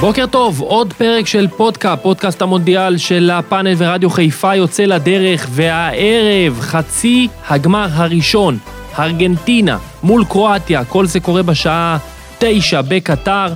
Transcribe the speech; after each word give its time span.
בוקר 0.00 0.26
טוב, 0.26 0.60
עוד 0.60 0.92
פרק 0.92 1.26
של 1.26 1.48
פודקה, 1.48 1.96
פודקאסט 1.96 2.42
המונדיאל 2.42 2.96
של 2.96 3.30
הפאנל 3.30 3.74
ורדיו 3.76 4.10
חיפה 4.10 4.54
יוצא 4.54 4.84
לדרך, 4.84 5.46
והערב 5.50 6.60
חצי 6.60 7.28
הגמר 7.48 7.86
הראשון, 7.92 8.58
ארגנטינה 8.98 9.78
מול 10.02 10.24
קרואטיה, 10.24 10.84
כל 10.84 11.06
זה 11.06 11.20
קורה 11.20 11.42
בשעה 11.42 11.98
תשע 12.38 12.80
בקטר. 12.80 13.46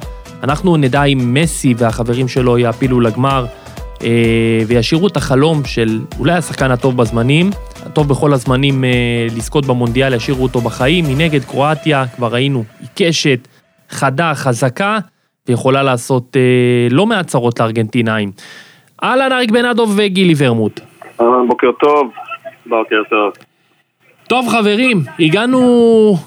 אנחנו 0.42 0.76
נדע 0.76 1.04
אם 1.04 1.34
מסי 1.34 1.74
והחברים 1.78 2.28
שלו 2.28 2.58
יעפילו 2.58 3.00
לגמר 3.00 3.46
אה, 4.02 4.08
וישאירו 4.66 5.06
את 5.06 5.16
החלום 5.16 5.64
של 5.64 6.00
אולי 6.18 6.32
השחקן 6.32 6.70
הטוב 6.70 6.96
בזמנים, 6.96 7.50
הטוב 7.86 8.08
בכל 8.08 8.32
הזמנים 8.32 8.84
אה, 8.84 8.90
לזכות 9.36 9.66
במונדיאל, 9.66 10.14
ישאירו 10.14 10.42
אותו 10.42 10.60
בחיים. 10.60 11.04
מנגד 11.08 11.44
קרואטיה, 11.44 12.04
כבר 12.16 12.32
ראינו, 12.32 12.64
עיקשת, 12.80 13.48
חדה, 13.90 14.32
חזקה. 14.34 14.98
ויכולה 15.48 15.82
לעשות 15.82 16.36
אה, 16.36 16.88
לא 16.90 17.06
מעט 17.06 17.26
צרות 17.26 17.60
לארגנטינאים. 17.60 18.30
אהלן 19.02 19.32
אריק 19.32 19.50
בנאדוב 19.50 19.94
וגילי 19.96 20.34
ורמוט. 20.38 20.80
אהלן, 21.20 21.48
בוקר 21.48 21.70
טוב. 21.80 22.12
בוקר 22.66 23.02
טוב. 23.10 23.32
טוב 24.28 24.48
חברים, 24.48 24.98
הגענו 25.20 25.60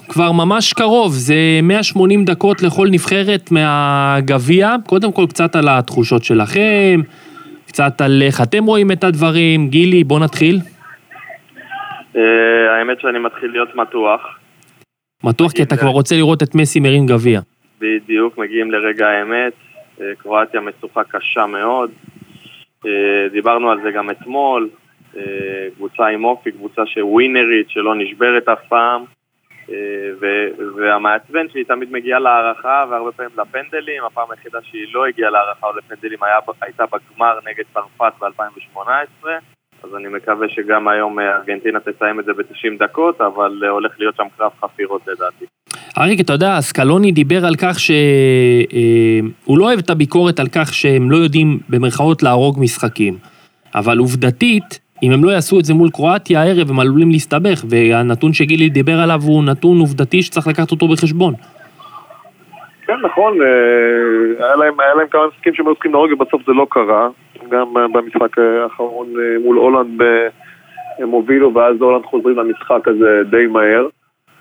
כבר 0.08 0.32
ממש 0.32 0.72
קרוב, 0.72 1.12
זה 1.12 1.34
180 1.62 2.24
דקות 2.24 2.62
לכל 2.62 2.88
נבחרת 2.90 3.50
מהגביע. 3.50 4.74
קודם 4.86 5.12
כל 5.12 5.26
קצת 5.28 5.56
על 5.56 5.68
התחושות 5.68 6.24
שלכם, 6.24 7.00
קצת 7.66 8.00
על 8.00 8.22
איך 8.22 8.42
אתם 8.42 8.64
רואים 8.64 8.92
את 8.92 9.04
הדברים. 9.04 9.68
גילי, 9.68 10.04
בוא 10.04 10.18
נתחיל. 10.20 10.60
Uh, 12.14 12.18
האמת 12.78 13.00
שאני 13.00 13.18
מתחיל 13.18 13.50
להיות 13.50 13.68
מתוח. 13.74 14.20
מתוח 15.24 15.52
כי 15.52 15.62
אתה 15.62 15.76
כבר 15.76 15.90
רוצה 15.90 16.16
לראות 16.16 16.42
את 16.42 16.54
מסי 16.54 16.80
מרים 16.80 17.06
גביע. 17.06 17.40
בדיוק, 17.80 18.38
מגיעים 18.38 18.70
לרגע 18.70 19.08
האמת. 19.08 19.52
אה, 20.00 20.14
קרואטיה 20.18 20.60
משוכה 20.60 21.04
קשה 21.04 21.46
מאוד. 21.46 21.90
אה, 22.86 23.28
דיברנו 23.32 23.70
על 23.70 23.80
זה 23.82 23.90
גם 23.90 24.10
אתמול. 24.10 24.68
אה, 25.16 25.22
קבוצה 25.74 26.06
עם 26.06 26.24
אופי, 26.24 26.52
קבוצה 26.52 26.86
שווינרית, 26.86 27.70
שלא 27.70 27.94
נשברת 27.94 28.48
אף 28.48 28.58
פעם. 28.68 29.04
והמעצבן 30.76 31.48
שהיא 31.48 31.64
תמיד 31.64 31.92
מגיעה 31.92 32.18
להערכה 32.18 32.84
והרבה 32.90 33.12
פעמים 33.12 33.32
לפנדלים, 33.38 34.04
הפעם 34.04 34.30
היחידה 34.30 34.58
שהיא 34.62 34.86
לא 34.92 35.06
הגיעה 35.06 35.30
להערכה 35.30 35.66
או 35.66 35.76
לפנדלים 35.76 36.18
הייתה 36.60 36.84
בגמר 36.86 37.38
נגד 37.46 37.64
צרפת 37.74 38.12
ב-2018 38.20 39.26
אז 39.86 39.96
אני 39.96 40.08
מקווה 40.08 40.48
שגם 40.48 40.88
היום 40.88 41.18
ארגנטינה 41.18 41.80
תסיים 41.80 42.20
את 42.20 42.24
זה 42.24 42.32
ב-90 42.32 42.84
דקות, 42.84 43.20
אבל 43.20 43.64
הולך 43.68 43.92
להיות 43.98 44.16
שם 44.16 44.26
קרב 44.38 44.50
חפירות 44.60 45.00
לדעתי. 45.06 45.44
אריק, 45.98 46.20
אתה 46.20 46.32
יודע, 46.32 46.60
סקלוני 46.60 47.12
דיבר 47.12 47.46
על 47.46 47.54
כך 47.62 47.78
שהוא 47.78 47.96
אה, 49.54 49.58
לא 49.58 49.64
אוהב 49.64 49.78
את 49.78 49.90
הביקורת 49.90 50.40
על 50.40 50.46
כך 50.54 50.74
שהם 50.74 51.10
לא 51.10 51.16
יודעים 51.16 51.58
במרכאות 51.68 52.22
להרוג 52.22 52.56
משחקים. 52.60 53.14
אבל 53.74 53.98
עובדתית, 53.98 54.80
אם 55.02 55.12
הם 55.12 55.24
לא 55.24 55.30
יעשו 55.30 55.58
את 55.58 55.64
זה 55.64 55.74
מול 55.74 55.90
קרואטיה 55.90 56.42
הערב, 56.42 56.70
הם 56.70 56.80
עלולים 56.80 57.10
להסתבך, 57.10 57.64
והנתון 57.70 58.32
שגילי 58.32 58.68
דיבר 58.68 59.00
עליו 59.00 59.20
הוא 59.26 59.44
נתון 59.44 59.78
עובדתי 59.78 60.22
שצריך 60.22 60.46
לקחת 60.46 60.70
אותו 60.70 60.88
בחשבון. 60.88 61.34
כן, 62.86 63.00
נכון, 63.02 63.38
אה, 63.42 64.46
היה 64.46 64.56
להם, 64.56 64.80
היה 64.80 64.94
להם 64.94 65.06
כמה 65.10 65.22
משחקים 65.26 65.54
שהם 65.54 65.66
היו 65.66 65.74
צריכים 65.74 65.92
להרוג 65.92 66.12
ובסוף 66.12 66.42
זה 66.46 66.52
לא 66.52 66.66
קרה. 66.70 67.08
גם 67.50 67.74
במשחק 67.92 68.38
האחרון 68.38 69.06
אה, 69.06 69.38
מול 69.44 69.56
הולנד 69.56 70.02
הם 70.98 71.10
הובילו 71.10 71.54
ואז 71.54 71.76
הולנד 71.80 72.04
חוזרים 72.04 72.36
למשחק 72.36 72.88
הזה 72.88 73.22
די 73.30 73.46
מהר. 73.46 73.86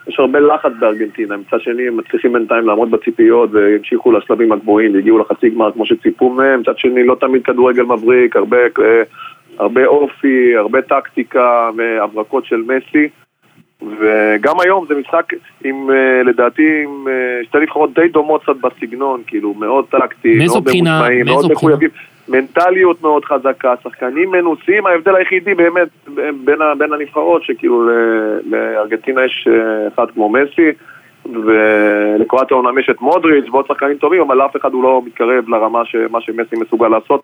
יש 0.07 0.19
הרבה 0.19 0.39
לחץ 0.39 0.71
בארגנטינה, 0.79 1.37
מצד 1.37 1.61
שני 1.61 1.87
הם 1.87 1.97
מצליחים 1.97 2.33
בינתיים 2.33 2.67
לעמוד 2.67 2.91
בציפיות 2.91 3.49
והמשיכו 3.53 4.11
לשלבים 4.11 4.51
הגבוהים 4.51 4.93
והגיעו 4.93 5.19
לחצי 5.19 5.49
גמר 5.49 5.71
כמו 5.71 5.85
שציפו 5.85 6.29
מהם, 6.29 6.59
מצד 6.59 6.77
שני 6.77 7.03
לא 7.03 7.15
תמיד 7.19 7.45
כדורגל 7.45 7.83
מבריק, 7.83 8.35
הרבה, 8.35 8.57
אה, 8.57 9.03
הרבה 9.59 9.85
אופי, 9.85 10.55
הרבה 10.57 10.81
טקטיקה 10.81 11.69
והברקות 11.77 12.45
של 12.45 12.63
מסי 12.67 13.09
וגם 13.81 14.59
היום 14.59 14.85
זה 14.89 14.95
משחק 14.95 15.33
עם, 15.63 15.91
אה, 15.91 16.23
לדעתי, 16.23 16.83
עם 16.83 17.07
אה, 17.07 17.44
שתי 17.44 17.57
נבחרות 17.57 17.94
די 17.94 18.07
דומות 18.07 18.44
קצת 18.44 18.55
בסגנון, 18.55 19.21
כאילו 19.27 19.53
מאוד 19.53 19.85
טקטי, 19.89 20.38
מאוד 20.38 20.63
ממושמעים, 20.75 21.25
מאוד 21.25 21.51
מחויבים. 21.51 21.89
מנטליות 22.28 23.02
מאוד 23.02 23.25
חזקה, 23.25 23.74
שחקנים 23.84 24.31
מנוסים, 24.31 24.86
ההבדל 24.86 25.16
היחידי 25.16 25.53
באמת 25.53 25.88
בין, 26.16 26.59
בין 26.78 26.94
הנבחרות, 26.94 27.44
שכאילו 27.44 27.90
לארגנטינה 28.46 29.25
יש 29.25 29.47
אה, 29.52 29.88
אחד 29.88 30.12
כמו 30.12 30.30
מסי, 30.30 30.72
ולקרואטיה 31.25 32.58
אומנם 32.58 32.80
יש 32.80 32.90
את 32.90 33.02
מודריץ' 33.02 33.46
ועוד 33.52 33.66
שחקנים 33.68 33.97
טובים, 33.97 34.22
אבל 34.22 34.41
אף 34.41 34.56
אחד 34.56 34.74
הוא 34.74 34.84
לא 34.84 35.02
מתקרב 35.06 35.50
לרמה 35.50 35.86
שמה 35.86 36.22
שמסי 36.22 36.56
מסוגל 36.56 36.88
לעשות. 36.88 37.22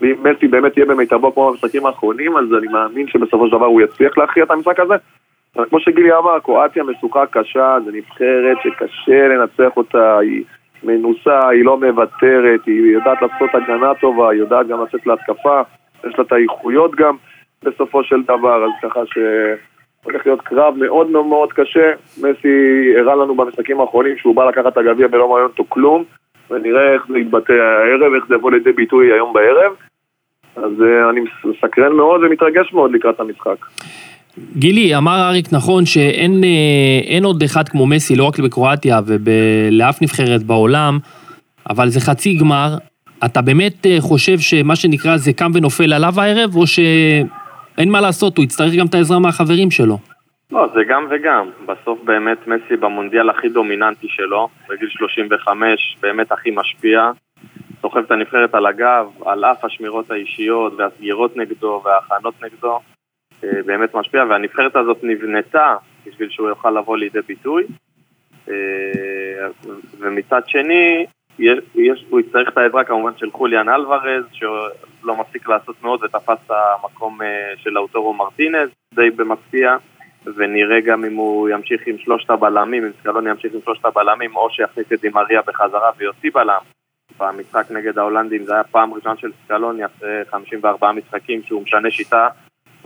ואם 0.00 0.16
מסי 0.22 0.48
באמת 0.48 0.76
יהיה 0.76 0.86
במיטבו 0.86 1.34
כמו 1.34 1.50
במשחקים 1.50 1.86
האחרונים, 1.86 2.36
אז 2.36 2.44
אני 2.58 2.66
מאמין 2.66 3.08
שבסופו 3.08 3.46
של 3.46 3.56
דבר 3.56 3.66
הוא 3.66 3.80
יצליח 3.80 4.18
להכריע 4.18 4.44
את 4.44 4.50
המשחק 4.50 4.80
הזה. 4.80 4.94
כמו 5.68 5.80
שגילי 5.80 6.12
אמר, 6.12 6.38
קרואטיה 6.38 6.84
משוכה 6.84 7.26
קשה, 7.26 7.76
זו 7.84 7.90
נבחרת 7.90 8.56
שקשה 8.62 9.28
לנצח 9.28 9.76
אותה, 9.76 10.18
היא... 10.18 10.44
מנוסה, 10.86 11.48
היא 11.48 11.64
לא 11.64 11.80
מוותרת, 11.80 12.60
היא 12.66 12.92
יודעת 12.92 13.22
לעשות 13.22 13.50
הגנה 13.54 13.94
טובה, 14.00 14.30
היא 14.30 14.40
יודעת 14.40 14.66
גם 14.66 14.82
לצאת 14.82 15.06
להתקפה, 15.06 15.60
יש 16.06 16.18
לה 16.18 16.24
את 16.24 16.32
האיכויות 16.32 16.94
גם 16.94 17.16
בסופו 17.62 18.04
של 18.04 18.22
דבר, 18.22 18.64
אז 18.64 18.70
ככה 18.82 19.00
שהולך 19.06 20.26
להיות 20.26 20.40
קרב 20.40 20.74
מאוד 20.76 21.10
מאוד 21.10 21.26
מאוד 21.26 21.52
קשה. 21.52 21.92
מסי 22.18 22.92
הראה 22.98 23.14
לנו 23.14 23.34
במשחקים 23.34 23.80
האחרונים 23.80 24.16
שהוא 24.16 24.36
בא 24.36 24.48
לקחת 24.48 24.66
את 24.66 24.76
הגביע 24.76 25.06
ולא 25.12 25.28
מעניין 25.28 25.48
אותו 25.48 25.64
כלום, 25.68 26.04
ונראה 26.50 26.92
איך 26.94 27.06
זה 27.08 27.18
יתבטא 27.18 27.52
הערב, 27.52 28.14
איך 28.14 28.26
זה 28.28 28.34
יבוא 28.34 28.50
לידי 28.50 28.72
ביטוי 28.72 29.12
היום 29.12 29.32
בערב. 29.32 29.72
אז 30.56 30.72
uh, 30.80 31.10
אני 31.10 31.20
מסקרן 31.44 31.92
מאוד 31.92 32.20
ומתרגש 32.24 32.72
מאוד 32.72 32.92
לקראת 32.92 33.20
המשחק. 33.20 33.56
גילי, 34.56 34.96
אמר 34.96 35.28
אריק 35.28 35.46
נכון 35.52 35.86
שאין 35.86 36.44
אה, 36.44 37.18
עוד 37.24 37.42
אחד 37.42 37.68
כמו 37.68 37.86
מסי, 37.86 38.16
לא 38.16 38.24
רק 38.24 38.38
בקרואטיה 38.38 39.00
ולאף 39.06 40.02
נבחרת 40.02 40.42
בעולם, 40.42 40.98
אבל 41.70 41.88
זה 41.88 42.00
חצי 42.00 42.36
גמר. 42.36 42.76
אתה 43.24 43.42
באמת 43.42 43.86
אה, 43.86 43.96
חושב 44.00 44.38
שמה 44.38 44.76
שנקרא 44.76 45.16
זה 45.16 45.32
קם 45.32 45.50
ונופל 45.54 45.92
עליו 45.92 46.12
הערב, 46.20 46.56
או 46.56 46.66
שאין 46.66 47.90
מה 47.90 48.00
לעשות, 48.00 48.36
הוא 48.36 48.44
יצטרך 48.44 48.74
גם 48.74 48.86
את 48.86 48.94
העזרה 48.94 49.18
מהחברים 49.18 49.70
שלו? 49.70 49.98
לא, 50.52 50.66
זה 50.74 50.80
גם 50.88 51.06
וגם. 51.10 51.50
בסוף 51.66 51.98
באמת 52.04 52.38
מסי 52.46 52.76
במונדיאל 52.76 53.30
הכי 53.30 53.48
דומיננטי 53.48 54.06
שלו, 54.10 54.48
בגיל 54.68 54.88
35, 54.88 55.96
באמת 56.02 56.32
הכי 56.32 56.50
משפיע. 56.54 57.10
סוחב 57.80 57.98
את 57.98 58.10
הנבחרת 58.10 58.54
על 58.54 58.66
הגב, 58.66 59.06
על 59.26 59.44
אף 59.44 59.64
השמירות 59.64 60.10
האישיות 60.10 60.72
והסגירות 60.78 61.36
נגדו 61.36 61.82
וההכנות 61.84 62.34
נגדו. 62.42 62.78
אה, 63.44 63.62
באמת 63.66 63.94
משפיע, 63.94 64.24
והנבחרת 64.28 64.76
הזאת 64.76 64.98
נבנתה 65.02 65.76
בשביל 66.06 66.30
שהוא 66.30 66.48
יוכל 66.48 66.70
לבוא 66.70 66.96
לידי 66.96 67.20
ביטוי. 67.28 67.64
אה, 68.48 69.48
ומצד 69.98 70.42
שני, 70.46 71.06
יש, 71.38 72.04
הוא 72.10 72.20
יצטרך 72.20 72.48
את 72.48 72.58
העזרה 72.58 72.84
כמובן 72.84 73.12
של 73.16 73.30
חוליאן 73.30 73.68
אלוורז, 73.68 74.24
שלא 74.32 75.16
מפסיק 75.16 75.48
לעשות 75.48 75.82
מאוד 75.82 76.04
ותפס 76.04 76.38
את 76.46 76.50
המקום 76.50 77.22
אה, 77.22 77.52
של 77.56 77.76
האוטורו 77.76 78.14
מרטינז, 78.14 78.68
די 78.94 79.10
במפתיע, 79.10 79.76
ונראה 80.36 80.80
גם 80.80 81.04
אם 81.04 81.14
הוא 81.14 81.48
ימשיך 81.48 81.82
עם 81.86 81.98
שלושת 81.98 82.30
הבלמים, 82.30 82.84
אם 82.84 82.90
סקלוני 83.00 83.30
ימשיך 83.30 83.54
עם 83.54 83.60
שלושת 83.64 83.84
הבלמים, 83.84 84.36
או 84.36 84.50
שיכניס 84.50 84.92
את 84.92 85.00
דימריה 85.00 85.40
בחזרה 85.46 85.90
ויוציא 85.96 86.30
בלם. 86.34 86.60
במשחק 87.18 87.70
נגד 87.70 87.98
ההולנדים 87.98 88.44
זה 88.44 88.54
היה 88.54 88.64
פעם 88.64 88.94
ראשונה 88.94 89.16
של 89.16 89.30
סקלוני 89.44 89.84
אחרי 89.84 90.24
54 90.30 90.92
משחקים 90.92 91.42
שהוא 91.42 91.62
משנה 91.62 91.90
שיטה 91.90 92.28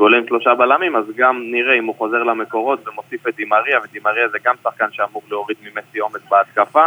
ועולה 0.01 0.19
עם 0.19 0.25
שלושה 0.29 0.55
בלמים, 0.55 0.97
אז 0.97 1.05
גם 1.17 1.43
נראה 1.51 1.79
אם 1.79 1.85
הוא 1.85 1.95
חוזר 1.99 2.23
למקורות 2.23 2.89
ומוסיף 2.89 3.29
את 3.29 3.37
דימריה, 3.37 3.79
ודימריה 3.85 4.29
זה 4.29 4.39
גם 4.45 4.55
שחקן 4.63 4.87
שאמור 4.93 5.23
להוריד 5.31 5.57
ממסי 5.63 5.99
עומס 5.99 6.21
בהתקפה, 6.31 6.85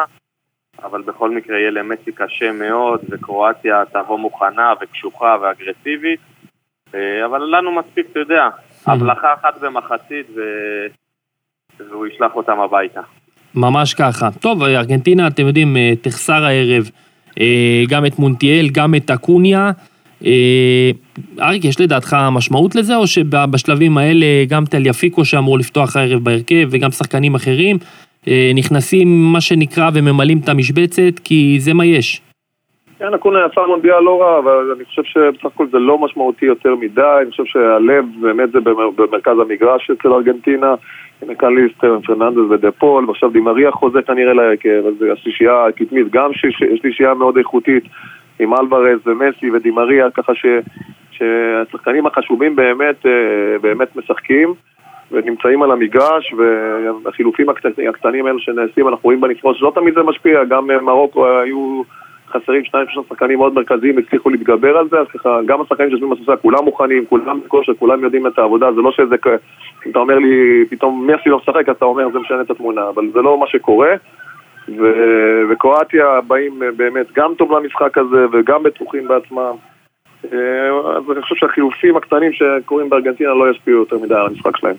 אבל 0.84 1.02
בכל 1.02 1.30
מקרה 1.30 1.60
יהיה 1.60 1.72
למסי 1.72 2.12
קשה 2.12 2.52
מאוד, 2.52 3.02
וקרואטיה 3.10 3.84
תבוא 3.94 4.20
מוכנה 4.20 4.74
וקשוחה 4.82 5.38
ואגרסיבית, 5.42 6.20
אה, 6.96 7.26
אבל 7.26 7.42
לנו 7.58 7.72
מספיק, 7.72 8.06
אתה 8.12 8.20
יודע, 8.20 8.50
הבלחה 8.88 9.34
אחת 9.34 9.62
במחצית 9.62 10.28
ו... 10.36 10.42
והוא 11.90 12.08
ישלח 12.08 12.36
אותם 12.36 12.60
הביתה. 12.60 13.02
ממש 13.56 13.94
ככה. 13.94 14.30
טוב, 14.42 14.64
ארגנטינה, 14.64 15.28
אתם 15.28 15.48
יודעים, 15.48 15.78
אה, 15.78 15.92
תחסר 16.02 16.46
הערב 16.46 16.90
אה, 17.40 17.84
גם 17.90 18.06
את 18.06 18.20
מונטיאל, 18.20 18.66
גם 18.72 18.96
את 18.96 19.12
אקוניה. 19.12 19.72
אריק, 21.42 21.66
יש 21.66 21.82
לדעתך 21.82 22.16
משמעות 22.32 22.76
לזה, 22.76 22.96
או 22.96 23.08
שבשלבים 23.08 23.98
האלה 23.98 24.26
גם 24.50 24.64
טל 24.66 24.86
יפיקו 24.86 25.26
שאמור 25.26 25.60
לפתוח 25.60 25.96
הערב 25.96 26.24
בהרכב 26.24 26.68
וגם 26.72 26.92
שחקנים 26.92 27.36
אחרים 27.36 27.78
אה, 28.28 28.52
נכנסים, 28.56 29.08
מה 29.34 29.42
שנקרא, 29.42 29.90
וממלאים 29.94 30.40
את 30.44 30.50
המשבצת, 30.50 31.20
כי 31.24 31.58
זה 31.60 31.74
מה 31.74 31.86
יש. 31.86 32.22
כן, 33.00 33.14
אקונה 33.14 33.40
יצא 33.46 33.62
מונדיאל 33.68 34.00
לא 34.00 34.22
רע, 34.22 34.40
אבל 34.40 34.72
אני 34.76 34.86
חושב 34.86 35.04
שבסך 35.04 35.46
הכל 35.46 35.68
זה 35.72 35.80
לא 35.80 35.98
משמעותי 35.98 36.46
יותר 36.46 36.76
מדי, 36.76 37.02
אני 37.22 37.32
חושב 37.32 37.46
שהלב 37.46 38.06
באמת 38.22 38.52
זה 38.52 38.60
במרכז 38.96 39.40
המגרש 39.40 39.92
אצל 39.92 40.14
ארגנטינה. 40.14 40.76
מקליסטר, 41.28 41.78
פרננדס 42.06 42.52
ודה 42.52 42.72
פול, 42.72 43.06
ועכשיו 43.08 43.30
דימריה 43.30 43.72
חוזר 43.72 44.02
כנראה 44.02 44.34
להרכב, 44.34 44.84
אז 44.88 44.94
השלישייה 45.14 45.66
הקדמית, 45.66 46.08
גם 46.12 46.32
שלישייה 46.82 47.14
מאוד 47.14 47.38
איכותית 47.38 47.84
עם 48.40 48.54
אלוורז 48.54 49.00
ומסי 49.06 49.52
ודימריה, 49.52 50.12
ככה 50.12 50.36
ש, 50.36 50.46
שהשחקנים 51.14 52.06
החשובים 52.06 52.56
באמת, 52.56 53.06
אה, 53.06 53.60
באמת 53.62 53.96
משחקים 53.96 54.54
ונמצאים 55.12 55.64
על 55.64 55.72
המגרש, 55.72 56.34
והחילופים 57.04 57.50
הקטנים, 57.50 57.90
הקטנים 57.90 58.26
האלו 58.26 58.40
שנעשים, 58.40 58.88
אנחנו 58.88 59.04
רואים 59.04 59.22
בנפרוס 59.22 59.58
שלא 59.58 59.72
תמיד 59.76 59.94
זה 59.94 60.04
משפיע, 60.04 60.44
גם 60.44 60.68
מרוקו 60.68 61.28
היו 61.40 61.82
חסרים 62.30 62.64
שניים 62.66 62.88
שלושה 62.90 63.10
שחקנים 63.10 63.38
מאוד 63.38 63.54
מרכזיים, 63.54 63.98
הצליחו 63.98 64.30
להתגבר 64.30 64.78
על 64.78 64.90
זה, 64.90 65.00
אז 65.00 65.08
ככה, 65.08 65.40
גם 65.46 65.62
השחקנים 65.62 65.90
שיושבים 65.90 66.10
בסוסה, 66.10 66.38
כולם 66.38 66.66
מוכנים, 66.66 67.06
כולם 67.06 67.42
בכושר, 67.46 67.74
כולם 67.74 68.04
יודעים 68.04 68.28
את 68.28 68.40
העבודה, 68.40 68.74
זה 68.74 68.82
לא 68.82 68.92
שזה, 68.92 69.16
אם 69.86 69.92
אתה 69.92 70.00
אומר 70.00 70.18
לי, 70.18 70.66
פתאום 70.70 71.08
מסי 71.08 71.30
לא 71.30 71.38
משחק, 71.38 71.70
אתה 71.70 71.86
אומר, 71.86 72.10
זה 72.14 72.20
משנה 72.20 72.42
את 72.42 72.52
התמונה, 72.52 72.90
אבל 72.90 73.10
זה 73.14 73.22
לא 73.22 73.40
מה 73.40 73.48
שקורה. 73.48 73.96
וקרואטיה 75.50 76.22
באים 76.28 76.62
באמת 76.78 77.06
גם 77.16 77.34
טוב 77.38 77.52
למשחק 77.52 77.98
הזה 77.98 78.26
וגם 78.32 78.64
בטוחים 78.64 79.08
בעצמם. 79.08 79.56
אה, 80.26 80.98
אז 80.98 81.04
אני 81.12 81.22
חושב 81.22 81.36
שהחילופים 81.36 81.98
הקטנים 81.98 82.32
שקורים 82.34 82.90
בארגנטינה 82.90 83.30
לא 83.30 83.52
ישפיעו 83.52 83.80
יותר 83.80 83.98
מדי 83.98 84.14
על 84.14 84.26
המשחק 84.26 84.58
שלהם. 84.58 84.76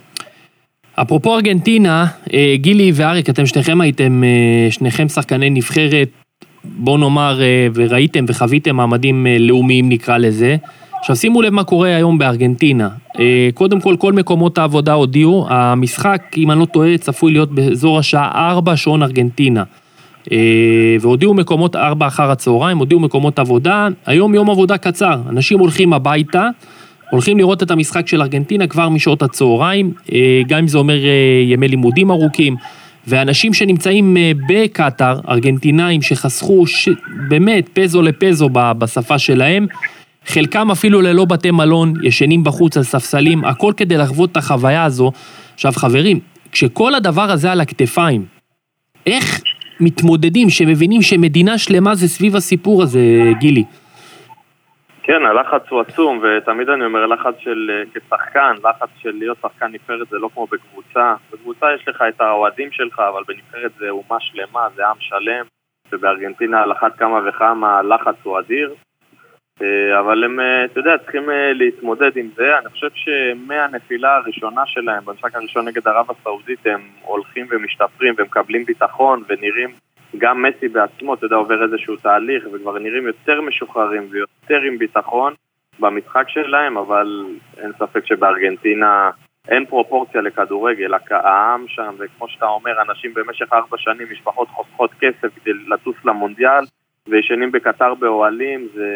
אפרופו 1.02 1.34
ארגנטינה, 1.34 2.04
אה, 2.34 2.54
גילי 2.56 2.92
ואריק, 2.94 3.30
אתם 3.30 3.46
שניכם 3.46 3.80
הייתם, 3.80 4.24
אה, 4.24 4.70
שניכם 4.70 5.08
שחקני 5.08 5.50
נבחרת 5.50 6.08
בוא 6.64 6.98
נאמר, 6.98 7.42
אה, 7.42 7.66
וראיתם 7.74 8.24
וחוויתם 8.28 8.76
מעמדים 8.76 9.26
אה, 9.26 9.36
לאומיים 9.38 9.88
נקרא 9.88 10.18
לזה. 10.18 10.56
עכשיו 11.00 11.16
שימו 11.16 11.42
לב 11.42 11.52
מה 11.52 11.64
קורה 11.64 11.96
היום 11.96 12.18
בארגנטינה. 12.18 12.88
אה, 13.18 13.48
קודם 13.54 13.80
כל, 13.80 13.96
כל 13.98 14.12
מקומות 14.12 14.58
העבודה 14.58 14.92
הודיעו, 14.92 15.46
המשחק, 15.48 16.22
אם 16.36 16.50
אני 16.50 16.60
לא 16.60 16.64
טועה, 16.64 16.98
צפוי 16.98 17.32
להיות 17.32 17.52
באזור 17.52 17.98
השעה 17.98 18.50
4 18.50 18.76
שעון 18.76 19.02
ארגנטינה. 19.02 19.62
והודיעו 21.00 21.34
מקומות 21.34 21.76
4 21.76 22.06
אחר 22.06 22.30
הצהריים, 22.30 22.78
הודיעו 22.78 23.00
מקומות 23.00 23.38
עבודה, 23.38 23.88
היום 24.06 24.34
יום 24.34 24.50
עבודה 24.50 24.78
קצר, 24.78 25.18
אנשים 25.28 25.58
הולכים 25.58 25.92
הביתה, 25.92 26.48
הולכים 27.10 27.38
לראות 27.38 27.62
את 27.62 27.70
המשחק 27.70 28.08
של 28.08 28.22
ארגנטינה 28.22 28.66
כבר 28.66 28.88
משעות 28.88 29.22
הצהריים, 29.22 29.92
גם 30.48 30.58
אם 30.58 30.68
זה 30.68 30.78
אומר 30.78 30.98
ימי 31.44 31.68
לימודים 31.68 32.10
ארוכים. 32.10 32.56
ואנשים 33.06 33.54
שנמצאים 33.54 34.16
אה, 34.16 34.32
בקטאר, 34.48 35.20
ארגנטינאים 35.28 36.02
שחסכו 36.02 36.66
ש... 36.66 36.88
באמת 37.28 37.68
פזו 37.72 38.02
לפזו 38.02 38.48
בשפה 38.52 39.18
שלהם, 39.18 39.66
חלקם 40.26 40.70
אפילו 40.70 41.00
ללא 41.00 41.24
בתי 41.24 41.50
מלון, 41.50 41.94
ישנים 42.02 42.44
בחוץ 42.44 42.76
על 42.76 42.82
ספסלים, 42.82 43.44
הכל 43.44 43.72
כדי 43.76 43.96
לחוות 43.96 44.32
את 44.32 44.36
החוויה 44.36 44.84
הזו. 44.84 45.12
עכשיו 45.54 45.72
חברים, 45.72 46.20
כשכל 46.52 46.94
הדבר 46.94 47.30
הזה 47.30 47.52
על 47.52 47.60
הכתפיים, 47.60 48.24
איך 49.06 49.40
מתמודדים, 49.80 50.50
שמבינים 50.50 51.02
שמדינה 51.02 51.58
שלמה 51.58 51.94
זה 51.94 52.08
סביב 52.08 52.36
הסיפור 52.36 52.82
הזה, 52.82 53.00
גילי? 53.38 53.64
כן, 55.06 55.24
הלחץ 55.26 55.62
הוא 55.68 55.80
עצום, 55.80 56.20
ותמיד 56.22 56.68
אני 56.68 56.84
אומר, 56.84 57.06
לחץ 57.06 57.34
של 57.38 57.70
אה, 57.70 58.00
כשחקן, 58.00 58.54
לחץ 58.64 58.88
של 59.02 59.10
להיות 59.18 59.38
שחקן 59.42 59.66
נבחרת 59.72 60.08
זה 60.08 60.18
לא 60.18 60.28
כמו 60.34 60.46
בקבוצה. 60.46 61.14
בקבוצה 61.32 61.66
יש 61.74 61.88
לך 61.88 62.04
את 62.08 62.20
האוהדים 62.20 62.68
שלך, 62.72 62.98
אבל 62.98 63.22
בנבחרת 63.28 63.70
זה 63.78 63.90
אומה 63.90 64.20
שלמה, 64.20 64.66
זה 64.74 64.86
עם 64.86 64.96
שלם, 64.98 65.44
ובארגנטינה 65.92 66.62
על 66.62 66.72
אחת 66.72 66.98
כמה 66.98 67.20
וכמה 67.28 67.78
הלחץ 67.78 68.14
הוא 68.22 68.38
אדיר. 68.38 68.74
אה, 69.62 70.00
אבל 70.00 70.24
הם, 70.24 70.40
אה, 70.40 70.64
אתה 70.64 70.80
יודע, 70.80 70.98
צריכים 70.98 71.28
להתמודד 71.52 72.16
עם 72.16 72.28
זה. 72.36 72.58
אני 72.58 72.68
חושב 72.68 72.88
שמהנפילה 72.94 74.16
הראשונה 74.16 74.62
שלהם, 74.66 75.04
במשחק 75.04 75.34
הראשון 75.34 75.68
נגד 75.68 75.88
ערב 75.88 76.06
הסעודית, 76.10 76.66
הם 76.66 76.80
הולכים 77.02 77.46
ומשתפרים 77.50 78.14
ומקבלים 78.18 78.64
ביטחון 78.64 79.22
ונראים 79.28 79.70
גם 80.18 80.42
מסי 80.42 80.68
בעצמו, 80.68 81.14
אתה 81.14 81.26
יודע, 81.26 81.36
עובר 81.36 81.62
איזשהו 81.62 81.96
תהליך 81.96 82.44
וכבר 82.52 82.78
נראים 82.78 83.06
יותר 83.06 83.40
משוחררים 83.40 84.08
ויותר 84.10 84.60
עם 84.60 84.78
ביטחון 84.78 85.34
במשחק 85.78 86.28
שלהם, 86.28 86.78
אבל 86.78 87.24
אין 87.58 87.72
ספק 87.78 88.06
שבארגנטינה 88.06 89.10
אין 89.48 89.66
פרופורציה 89.66 90.20
לכדורגל, 90.20 90.92
העם 91.10 91.64
שם, 91.68 91.94
וכמו 91.98 92.28
שאתה 92.28 92.46
אומר, 92.46 92.82
אנשים 92.82 93.14
במשך 93.14 93.52
ארבע 93.52 93.76
שנים, 93.78 94.06
משפחות 94.12 94.48
חוסכות 94.48 94.90
כסף 95.00 95.28
כדי 95.42 95.52
לטוס 95.68 95.96
למונדיאל 96.04 96.64
וישנים 97.08 97.52
בקטר 97.52 97.94
באוהלים, 97.94 98.68
זה... 98.74 98.88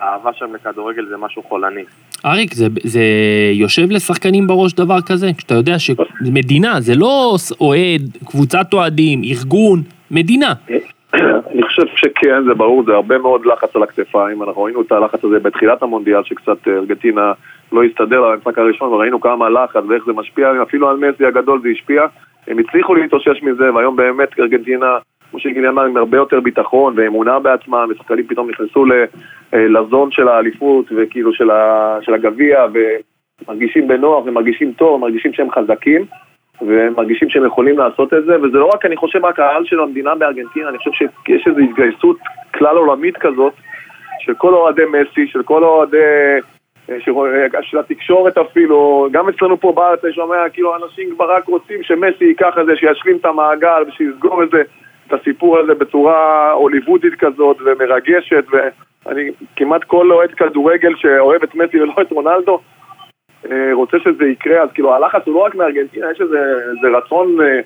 האהבה 0.00 0.30
שם 0.32 0.54
לכדורגל 0.54 1.06
זה 1.06 1.16
משהו 1.16 1.42
חולני. 1.42 1.82
אריק, 2.26 2.54
זה, 2.54 2.66
זה 2.82 3.02
יושב 3.52 3.90
לשחקנים 3.90 4.46
בראש 4.46 4.72
דבר 4.72 5.00
כזה? 5.06 5.26
כשאתה 5.38 5.54
יודע 5.54 5.78
שמדינה, 5.78 6.80
זה 6.80 6.94
לא 6.94 7.36
אוהד, 7.60 8.02
קבוצת 8.24 8.72
אוהדים, 8.72 9.22
ארגון, 9.24 9.82
מדינה. 10.10 10.52
אני 11.14 11.62
חושב 11.62 11.82
שכן, 11.96 12.44
זה 12.48 12.54
ברור, 12.54 12.84
זה 12.86 12.92
הרבה 12.92 13.18
מאוד 13.18 13.46
לחץ 13.46 13.76
על 13.76 13.82
הכתפיים, 13.82 14.42
אנחנו 14.42 14.62
ראינו 14.62 14.82
את 14.82 14.92
הלחץ 14.92 15.24
הזה 15.24 15.38
בתחילת 15.38 15.82
המונדיאל, 15.82 16.24
שקצת 16.24 16.68
אה, 16.68 16.72
ארגנטינה 16.72 17.32
לא 17.72 17.84
הסתדר 17.84 18.24
על 18.24 18.32
המשחק 18.32 18.58
הראשון, 18.58 18.92
וראינו 18.92 19.20
כמה 19.20 19.48
לחץ 19.50 19.82
ואיך 19.88 20.04
זה 20.06 20.12
משפיע, 20.12 20.48
אפילו 20.62 20.88
על 20.88 20.96
מסי 20.96 21.26
הגדול 21.26 21.60
זה 21.62 21.68
השפיע, 21.68 22.02
הם 22.48 22.58
הצליחו 22.58 22.94
להתאושש 22.94 23.42
מזה, 23.42 23.74
והיום 23.74 23.96
באמת 23.96 24.28
ארגנטינה, 24.40 24.98
כמו 25.34 25.40
שגילי 25.40 25.68
אמר, 25.68 25.84
עם 25.84 25.96
הרבה 25.96 26.16
יותר 26.16 26.40
ביטחון 26.40 26.94
ואמונה 26.96 27.38
בעצמם, 27.38 27.88
ושחקנים 27.90 28.26
פתאום 28.26 28.50
נכנסו 28.50 28.84
אה, 29.54 29.68
לזון 29.68 30.10
של 30.10 30.28
האליפות, 30.28 30.86
וכאילו 30.96 31.32
של, 31.32 32.14
הגביע, 32.14 32.66
ומרגישים 32.74 33.88
בנוח 33.88 34.26
ומרגישים 34.26 34.72
טוב, 34.72 35.00
מרגישים 35.00 35.32
שהם 35.32 35.50
חזקים. 35.50 36.04
והם 36.60 36.92
מרגישים 36.96 37.30
שהם 37.30 37.46
יכולים 37.46 37.78
לעשות 37.78 38.14
את 38.14 38.24
זה, 38.24 38.36
וזה 38.42 38.58
לא 38.58 38.70
רק, 38.74 38.84
אני 38.86 38.96
חושב, 38.96 39.24
רק 39.24 39.32
הקהל 39.32 39.64
של 39.64 39.80
המדינה 39.80 40.14
בארגנטינה, 40.14 40.68
אני 40.68 40.78
חושב 40.78 40.90
שיש 40.92 41.46
איזו 41.46 41.58
התגייסות 41.58 42.16
כלל 42.54 42.76
עולמית 42.76 43.16
כזאת, 43.16 43.52
של 44.20 44.34
כל 44.34 44.54
אוהדי 44.54 44.82
מסי, 44.84 45.26
של 45.26 45.42
כל 45.42 45.64
אוהדי... 45.64 45.96
אה, 45.96 46.94
אה, 46.94 47.62
של 47.62 47.78
התקשורת 47.78 48.38
אפילו, 48.38 49.08
גם 49.12 49.28
אצלנו 49.28 49.60
פה 49.60 49.72
בארץ 49.72 50.04
אני 50.04 50.12
שומע 50.12 50.48
כאילו 50.52 50.76
אנשים 50.76 51.14
כבר 51.14 51.36
רק 51.36 51.46
רוצים 51.46 51.82
שמסי 51.82 52.24
ייקח 52.24 52.58
את 52.60 52.66
זה, 52.66 52.76
שישלים 52.76 53.16
את 53.16 53.24
המעגל 53.24 53.82
ושיסגור 53.88 54.42
את 54.42 54.50
זה, 54.50 54.62
את 55.06 55.12
הסיפור 55.12 55.58
הזה 55.58 55.74
בצורה 55.74 56.50
הוליוודית 56.52 57.14
כזאת 57.14 57.56
ומרגשת 57.64 58.44
ואני 58.52 59.30
כמעט 59.56 59.84
כל 59.84 60.12
אוהד 60.12 60.30
כדורגל 60.30 60.96
שאוהב 60.96 61.42
את 61.42 61.54
מסי 61.54 61.80
ולא 61.80 61.94
את 62.00 62.12
רונלדו 62.12 62.60
אה, 63.50 63.70
רוצה 63.72 63.96
שזה 63.98 64.24
יקרה, 64.24 64.62
אז 64.62 64.68
כאילו 64.74 64.94
הלחץ 64.94 65.22
הוא 65.26 65.34
לא 65.34 65.40
רק 65.40 65.54
מארגנטינה, 65.54 66.10
יש 66.10 66.20
איזה, 66.20 66.38
איזה 66.70 66.96
רצון 66.96 67.40
אה, 67.40 67.60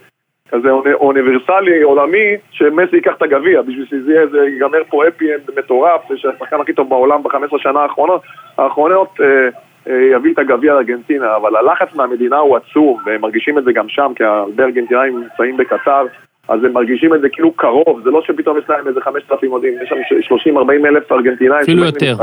כזה 0.48 0.70
אוניברסלי, 0.94 1.82
עולמי, 1.82 2.36
שמסי 2.50 2.96
ייקח 2.96 3.12
את 3.16 3.22
הגביע, 3.22 3.62
בשביל 3.62 3.86
שזה 3.86 4.12
יהיה, 4.12 4.26
זה 4.26 4.38
ייגמר 4.38 4.82
פה 4.90 5.08
happy 5.08 5.34
end 5.34 5.58
מטורף, 5.58 6.00
שהשחקן 6.16 6.60
הכי 6.60 6.72
טוב 6.72 6.88
בעולם 6.88 7.22
ב-15 7.22 7.58
שנה 7.58 7.80
האחרונות, 7.80 8.22
האחרונות 8.58 9.08
אה, 9.20 9.48
אה, 9.88 10.02
יביא 10.12 10.32
את 10.32 10.38
הגביע 10.38 10.74
לארגנטינה, 10.74 11.36
אבל 11.36 11.56
הלחץ 11.56 11.94
מהמדינה 11.94 12.38
הוא 12.38 12.56
עצום, 12.56 13.00
והם 13.06 13.20
מרגישים 13.20 13.58
את 13.58 13.64
זה 13.64 13.72
גם 13.72 13.88
שם, 13.88 14.12
כי 14.16 14.24
הרבה 14.24 14.64
ארגנטינאים 14.64 15.20
נמצאים 15.20 15.56
בקטר, 15.56 16.06
אז 16.48 16.64
הם 16.64 16.72
מרגישים 16.72 17.14
את 17.14 17.20
זה 17.20 17.28
כאילו 17.28 17.52
קרוב, 17.52 18.00
זה 18.04 18.10
לא 18.10 18.22
שפתאום 18.22 18.58
יש 18.58 18.64
להם 18.68 18.88
איזה 18.88 19.00
5,000 19.00 19.52
אוהדים, 19.52 19.72
יש 19.82 19.88
שם 19.88 20.34
30-40 20.34 20.86
אלף 20.86 21.12
ארגנטינאים. 21.12 21.62
אפילו 21.62 21.84
יותר. 21.84 22.14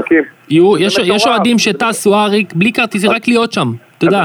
יהיו, 0.50 0.78
יש, 0.78 1.28
אוהדים 1.28 1.60
שטסו 1.60 2.16
אריק 2.16 2.54
בלי 2.54 2.74
כרטיסים, 2.74 3.12
רק 3.12 3.28
להיות 3.28 3.52
שם, 3.52 3.68
אתה 3.98 4.06
יודע. 4.06 4.24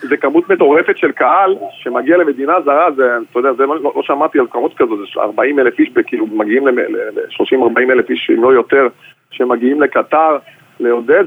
זה, 0.00 0.16
כמות 0.16 0.50
מטורפת 0.50 0.98
של 0.98 1.12
קהל 1.12 1.54
שמגיע 1.72 2.16
למדינה 2.16 2.52
זרה, 2.64 2.92
זה, 2.96 3.02
אתה 3.30 3.38
יודע, 3.38 3.52
זה 3.52 3.66
לא, 3.66 3.92
לא 3.96 4.02
שמעתי 4.02 4.38
על 4.38 4.46
כמות 4.50 4.74
כזו, 4.76 4.96
זה 4.96 5.20
40 5.20 5.58
אלף 5.58 5.78
איש, 5.78 5.88
כאילו 6.06 6.26
מגיעים 6.26 6.68
ל-30-40 6.68 7.92
אלף 7.92 8.10
איש, 8.10 8.30
אם 8.36 8.42
לא 8.42 8.52
יותר, 8.52 8.88
שמגיעים 9.30 9.82
לקטר 9.82 10.38
לעודד, 10.80 11.24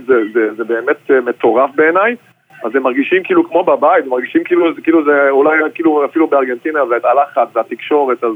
זה 0.58 0.64
באמת 0.64 1.12
אה, 1.12 1.22
מטורף 1.22 1.70
בעיניי. 1.76 2.16
אז 2.64 2.76
הם 2.76 2.84
מרגישים 2.84 3.24
כאילו 3.24 3.50
כמו 3.50 3.64
בבית, 3.64 4.06
מרגישים 4.06 4.44
כאילו, 4.44 4.66
כאילו 4.84 5.06
זה 5.06 5.30
אולי 5.30 5.60
כאילו 5.74 6.06
אפילו 6.06 6.28
בארגנטינה 6.28 6.84
ואת 6.84 7.06
הלחץ 7.06 7.56
והתקשורת, 7.56 8.24
אז, 8.24 8.32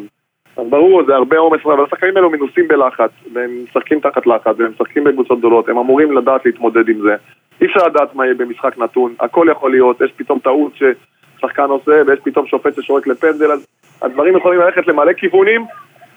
אז 0.57 0.67
ברור, 0.69 1.05
זה 1.05 1.15
הרבה 1.15 1.37
עומס, 1.37 1.59
אבל 1.65 1.83
השחקנים 1.83 2.17
האלו 2.17 2.29
מנוסים 2.29 2.67
בלחץ, 2.67 3.11
והם 3.33 3.63
משחקים 3.63 3.99
תחת 3.99 4.27
לחץ, 4.27 4.55
והם 4.57 4.71
משחקים 4.71 5.03
בקבוצות 5.03 5.39
גדולות, 5.39 5.69
הם 5.69 5.77
אמורים 5.77 6.17
לדעת 6.17 6.45
להתמודד 6.45 6.89
עם 6.89 7.01
זה. 7.01 7.15
אי 7.61 7.65
אפשר 7.65 7.87
לדעת 7.87 8.15
מה 8.15 8.25
יהיה 8.25 8.35
במשחק 8.35 8.77
נתון, 8.77 9.13
הכל 9.19 9.47
יכול 9.51 9.71
להיות, 9.71 10.01
יש 10.01 10.11
פתאום 10.15 10.39
טעות 10.39 10.71
ששחקן 10.75 11.69
עושה, 11.69 12.01
ויש 12.07 12.19
פתאום 12.23 12.45
שופט 12.47 12.75
ששורק 12.75 13.07
לפנדל, 13.07 13.51
אז 13.51 13.67
הדברים 14.01 14.37
יכולים 14.37 14.59
ללכת 14.59 14.87
למלא 14.87 15.13
כיוונים. 15.13 15.65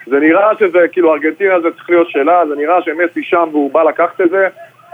זה 0.06 0.20
נראה 0.20 0.54
שזה, 0.58 0.78
כאילו 0.92 1.14
ארגנטינה 1.14 1.60
זה 1.60 1.70
צריך 1.70 1.90
להיות 1.90 2.10
שאלה, 2.10 2.46
זה 2.48 2.54
נראה 2.56 2.82
שמסי 2.82 3.22
שם 3.22 3.48
והוא 3.52 3.72
בא 3.72 3.82
לקחת 3.82 4.20
את 4.20 4.30
זה, 4.30 4.48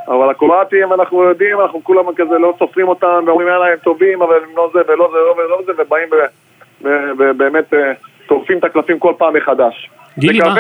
אבל 0.09 0.31
הקרואטים, 0.31 0.93
אנחנו 0.93 1.23
יודעים, 1.23 1.61
אנחנו 1.61 1.85
כולם 1.85 2.05
כזה 2.17 2.39
לא 2.39 2.55
סופרים 2.59 2.89
אותם, 2.89 3.25
ואומרים 3.27 3.49
יאללה 3.49 3.67
הם 3.67 3.79
טובים, 3.85 4.23
אבל 4.23 4.35
הם 4.35 4.57
לא 4.57 4.71
זה 4.73 4.79
ולא 4.89 5.09
זה 5.13 5.19
ולא 5.19 5.35
ולא 5.39 5.61
זה, 5.67 5.73
ובאים 5.79 6.09
ובאמת 7.19 7.75
אה, 7.75 7.93
טורפים 8.27 8.59
את 8.59 8.65
הקלפים 8.65 8.99
כל 8.99 9.13
פעם 9.19 9.35
מחדש. 9.35 9.91
גילי, 10.19 10.39
מה? 10.39 10.55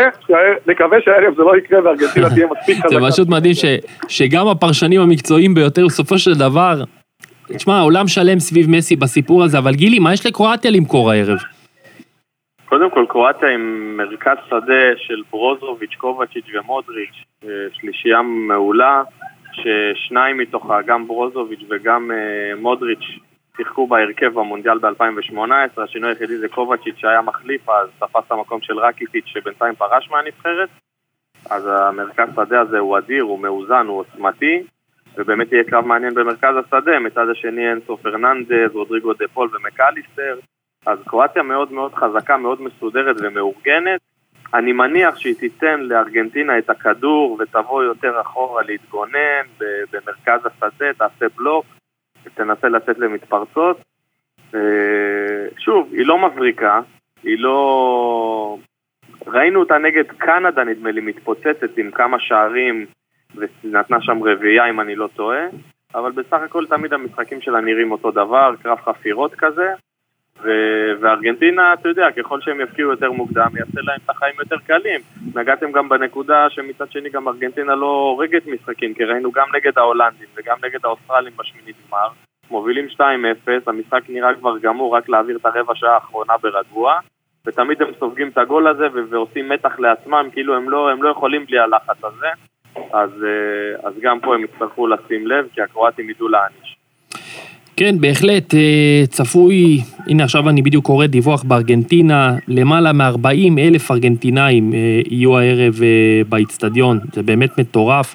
נקווה 0.67 0.99
שהערב 1.05 1.35
זה 1.37 1.43
לא 1.43 1.57
יקרה 1.57 1.85
וארגנטינה 1.85 2.31
תהיה 2.35 2.47
מספיק 2.47 2.77
חזקה. 2.77 3.01
זה 3.01 3.13
פשוט 3.13 3.29
מדהים 3.29 3.55
שגם 4.09 4.49
הפרשנים 4.49 5.01
המקצועיים 5.01 5.55
ביותר, 5.55 5.87
בסופו 5.87 6.19
של 6.19 6.35
דבר, 6.35 6.75
תשמע, 7.49 7.81
עולם 7.81 8.09
שלם 8.09 8.39
סביב 8.39 8.71
מסי 8.71 8.97
בסיפור 8.97 9.45
הזה, 9.45 9.59
אבל 9.59 9.75
גילי, 9.75 9.99
מה 9.99 10.13
יש 10.13 10.27
לקרואטיה 10.27 10.71
למכור 10.71 11.11
הערב? 11.11 11.39
קודם 12.69 12.91
כל, 12.91 13.05
קרואטיה 13.09 13.49
עם 13.49 13.97
מרכז 13.97 14.37
שדה 14.49 14.85
של 14.97 15.23
ברוזוביץ', 15.31 15.95
קובצ'יץ' 15.95 16.47
ומודריץ', 16.55 17.25
אה, 17.45 17.49
שלישייה 17.73 18.23
מעולה, 18.23 19.03
ששניים 19.54 20.38
מתוכה, 20.38 20.82
גם 20.82 21.06
ברוזוביץ' 21.06 21.64
וגם 21.68 22.11
אה, 22.11 22.56
מודריץ', 22.56 23.04
שיחקו 23.56 23.87
בהרכב 23.87 24.34
במונדיאל 24.34 24.78
ב-2018, 24.78 25.82
השינוי 25.82 26.11
היחידי 26.11 26.38
זה 26.38 26.49
קובצ'יץ' 26.49 26.96
שהיה 26.96 27.23
מחליף, 27.23 27.68
אז 27.68 27.88
תפס 27.99 28.23
את 28.26 28.32
המקום 28.32 28.61
של 28.61 28.78
רקיטיץ' 28.78 29.26
שבינתיים 29.26 29.75
פרש 29.75 30.11
מהנבחרת. 30.11 30.68
אז 31.50 31.66
המרכז 31.66 32.28
שדה 32.34 32.61
הזה 32.61 32.78
הוא 32.78 32.99
אדיר, 32.99 33.23
הוא 33.23 33.38
מאוזן, 33.38 33.87
הוא 33.87 33.99
עוצמתי, 33.99 34.62
ובאמת 35.16 35.52
יהיה 35.52 35.64
קרב 35.64 35.87
מעניין 35.87 36.14
במרכז 36.14 36.54
השדה, 36.56 36.99
מצד 36.99 37.28
השני 37.28 37.73
אנסו 37.73 37.96
פרננדז, 37.96 38.70
רודריגו 38.73 39.12
דה 39.12 39.25
פול 39.32 39.49
ומקליסטר. 39.52 40.38
אז 40.87 40.99
קרואטיה 41.06 41.42
מאוד 41.42 41.73
מאוד 41.73 41.94
חזקה, 41.94 42.37
מאוד 42.37 42.62
מסודרת 42.62 43.16
ומאורגנת. 43.18 44.00
אני 44.55 44.73
מניח 44.73 45.17
שהיא 45.17 45.35
תיתן 45.35 45.81
לארגנטינה 45.81 46.59
את 46.59 46.71
הכדור 46.71 47.39
ותבוא 47.41 47.83
יותר 47.83 48.21
אחורה 48.21 48.63
להתגונן 48.63 49.47
במרכז 49.93 50.41
השדה, 50.47 50.93
תעשה 50.99 51.27
בלוק 51.37 51.67
ותנסה 52.25 52.69
לצאת 52.69 52.99
למתפרצות. 52.99 53.77
אה, 54.55 54.61
שוב, 55.59 55.89
היא 55.93 56.07
לא 56.07 56.19
מבריקה, 56.19 56.81
היא 57.23 57.39
לא... 57.39 58.59
ראינו 59.27 59.61
אותה 59.61 59.79
נגד 59.79 60.05
קנדה, 60.07 60.65
נדמה 60.65 60.91
לי, 60.91 61.01
מתפוצצת 61.01 61.77
עם 61.77 61.91
כמה 61.91 62.21
שערים 62.21 62.87
ונתנה 63.35 64.01
שם 64.01 64.23
רביעייה, 64.23 64.71
אם 64.71 64.81
אני 64.81 64.97
לא 64.97 65.09
טועה. 65.17 65.47
אבל 65.95 66.13
בסך 66.13 66.39
הכל 66.45 66.67
תמיד 66.67 66.93
המשחקים 66.93 67.41
שלה 67.41 67.61
נראים 67.61 67.93
אותו 67.93 68.11
דבר, 68.11 68.55
קרב 68.63 68.79
חפירות 68.81 69.35
כזה. 69.35 69.73
ו- 70.43 70.93
וארגנטינה, 71.00 71.73
אתה 71.73 71.88
יודע, 71.88 72.07
ככל 72.17 72.41
שהם 72.41 72.61
יפקיעו 72.61 72.91
יותר 72.91 73.12
מוקדם, 73.12 73.49
יעשה 73.57 73.81
להם 73.83 73.99
את 74.05 74.11
החיים 74.11 74.35
יותר 74.38 74.57
קלים. 74.67 75.00
נגעתם 75.35 75.73
גם 75.73 75.88
בנקודה 75.88 76.50
שמצד 76.50 76.91
שני 76.91 77.11
גם 77.11 77.29
ארגנטינה 77.29 77.75
לא 77.75 77.87
הורגת 77.87 78.47
משחקים, 78.47 78.95
כי 78.95 79.05
ראינו 79.05 79.33
גם 79.33 79.47
נגד 79.55 79.79
ההולנדים 79.79 80.29
וגם 80.37 80.57
נגד 80.64 80.85
האוסטרלים 80.85 81.33
בשמינית 81.37 81.76
גמר. 81.88 82.09
מובילים 82.50 82.87
2-0, 82.88 83.00
המשחק 83.67 84.00
נראה 84.09 84.35
כבר 84.35 84.59
גמור, 84.59 84.97
רק 84.97 85.09
להעביר 85.09 85.37
את 85.37 85.47
הרבע 85.47 85.75
שעה 85.75 85.95
האחרונה 85.95 86.35
ברגוע. 86.43 86.99
ותמיד 87.47 87.83
הם 87.83 87.88
סופגים 87.99 88.29
את 88.29 88.38
הגול 88.38 88.69
הזה 88.69 88.87
ו- 88.95 89.11
ועושים 89.11 89.49
מתח 89.49 89.79
לעצמם, 89.79 90.29
כאילו 90.33 90.57
הם 90.57 90.71
לא, 90.71 90.91
הם 90.91 91.03
לא 91.03 91.09
יכולים 91.09 91.47
בלי 91.47 91.59
הלחץ 91.59 92.05
הזה. 92.05 92.29
אז, 92.93 93.11
אה, 93.25 93.88
אז 93.88 93.95
גם 94.00 94.21
פה 94.21 94.35
הם 94.35 94.45
יצטרכו 94.45 94.87
לשים 94.87 95.26
לב, 95.26 95.49
כי 95.55 95.62
הקרואטים 95.62 96.11
ידעו 96.11 96.29
להעניש. 96.29 96.76
כן, 97.76 98.00
בהחלט 98.00 98.54
אה, 98.54 99.04
צפוי, 99.11 99.81
הנה 100.07 100.25
עכשיו 100.25 100.49
אני 100.49 100.62
בדיוק 100.62 100.87
קורא 100.87 101.07
דיווח 101.07 101.43
בארגנטינה, 101.43 102.37
למעלה 102.49 102.93
מ-40 102.93 103.59
אלף 103.59 103.90
ארגנטינאים 103.90 104.73
אה, 104.75 104.78
יהיו 105.11 105.38
הערב 105.38 105.81
אה, 105.83 106.23
באיצטדיון, 106.28 106.99
זה 107.12 107.23
באמת 107.23 107.59
מטורף. 107.59 108.14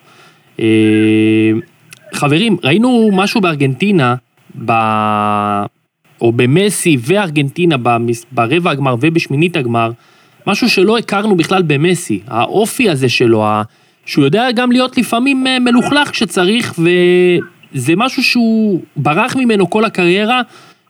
חברים, 2.13 2.57
ראינו 2.63 3.09
משהו 3.13 3.41
בארגנטינה, 3.41 4.15
ב... 4.65 4.71
או 6.21 6.31
במסי 6.31 6.97
וארגנטינה 7.01 7.75
ברבע 8.31 8.71
הגמר 8.71 8.95
ובשמינית 9.01 9.57
הגמר, 9.57 9.91
משהו 10.47 10.69
שלא 10.69 10.97
הכרנו 10.97 11.35
בכלל 11.35 11.61
במסי, 11.67 12.19
האופי 12.27 12.89
הזה 12.89 13.09
שלו, 13.09 13.45
שהוא 14.05 14.25
יודע 14.25 14.51
גם 14.51 14.71
להיות 14.71 14.97
לפעמים 14.97 15.45
מלוכלך 15.61 16.09
כשצריך, 16.09 16.73
ו... 16.79 16.89
זה 17.73 17.93
משהו 17.97 18.23
שהוא 18.23 18.81
ברח 18.95 19.35
ממנו 19.35 19.69
כל 19.69 19.85
הקריירה, 19.85 20.41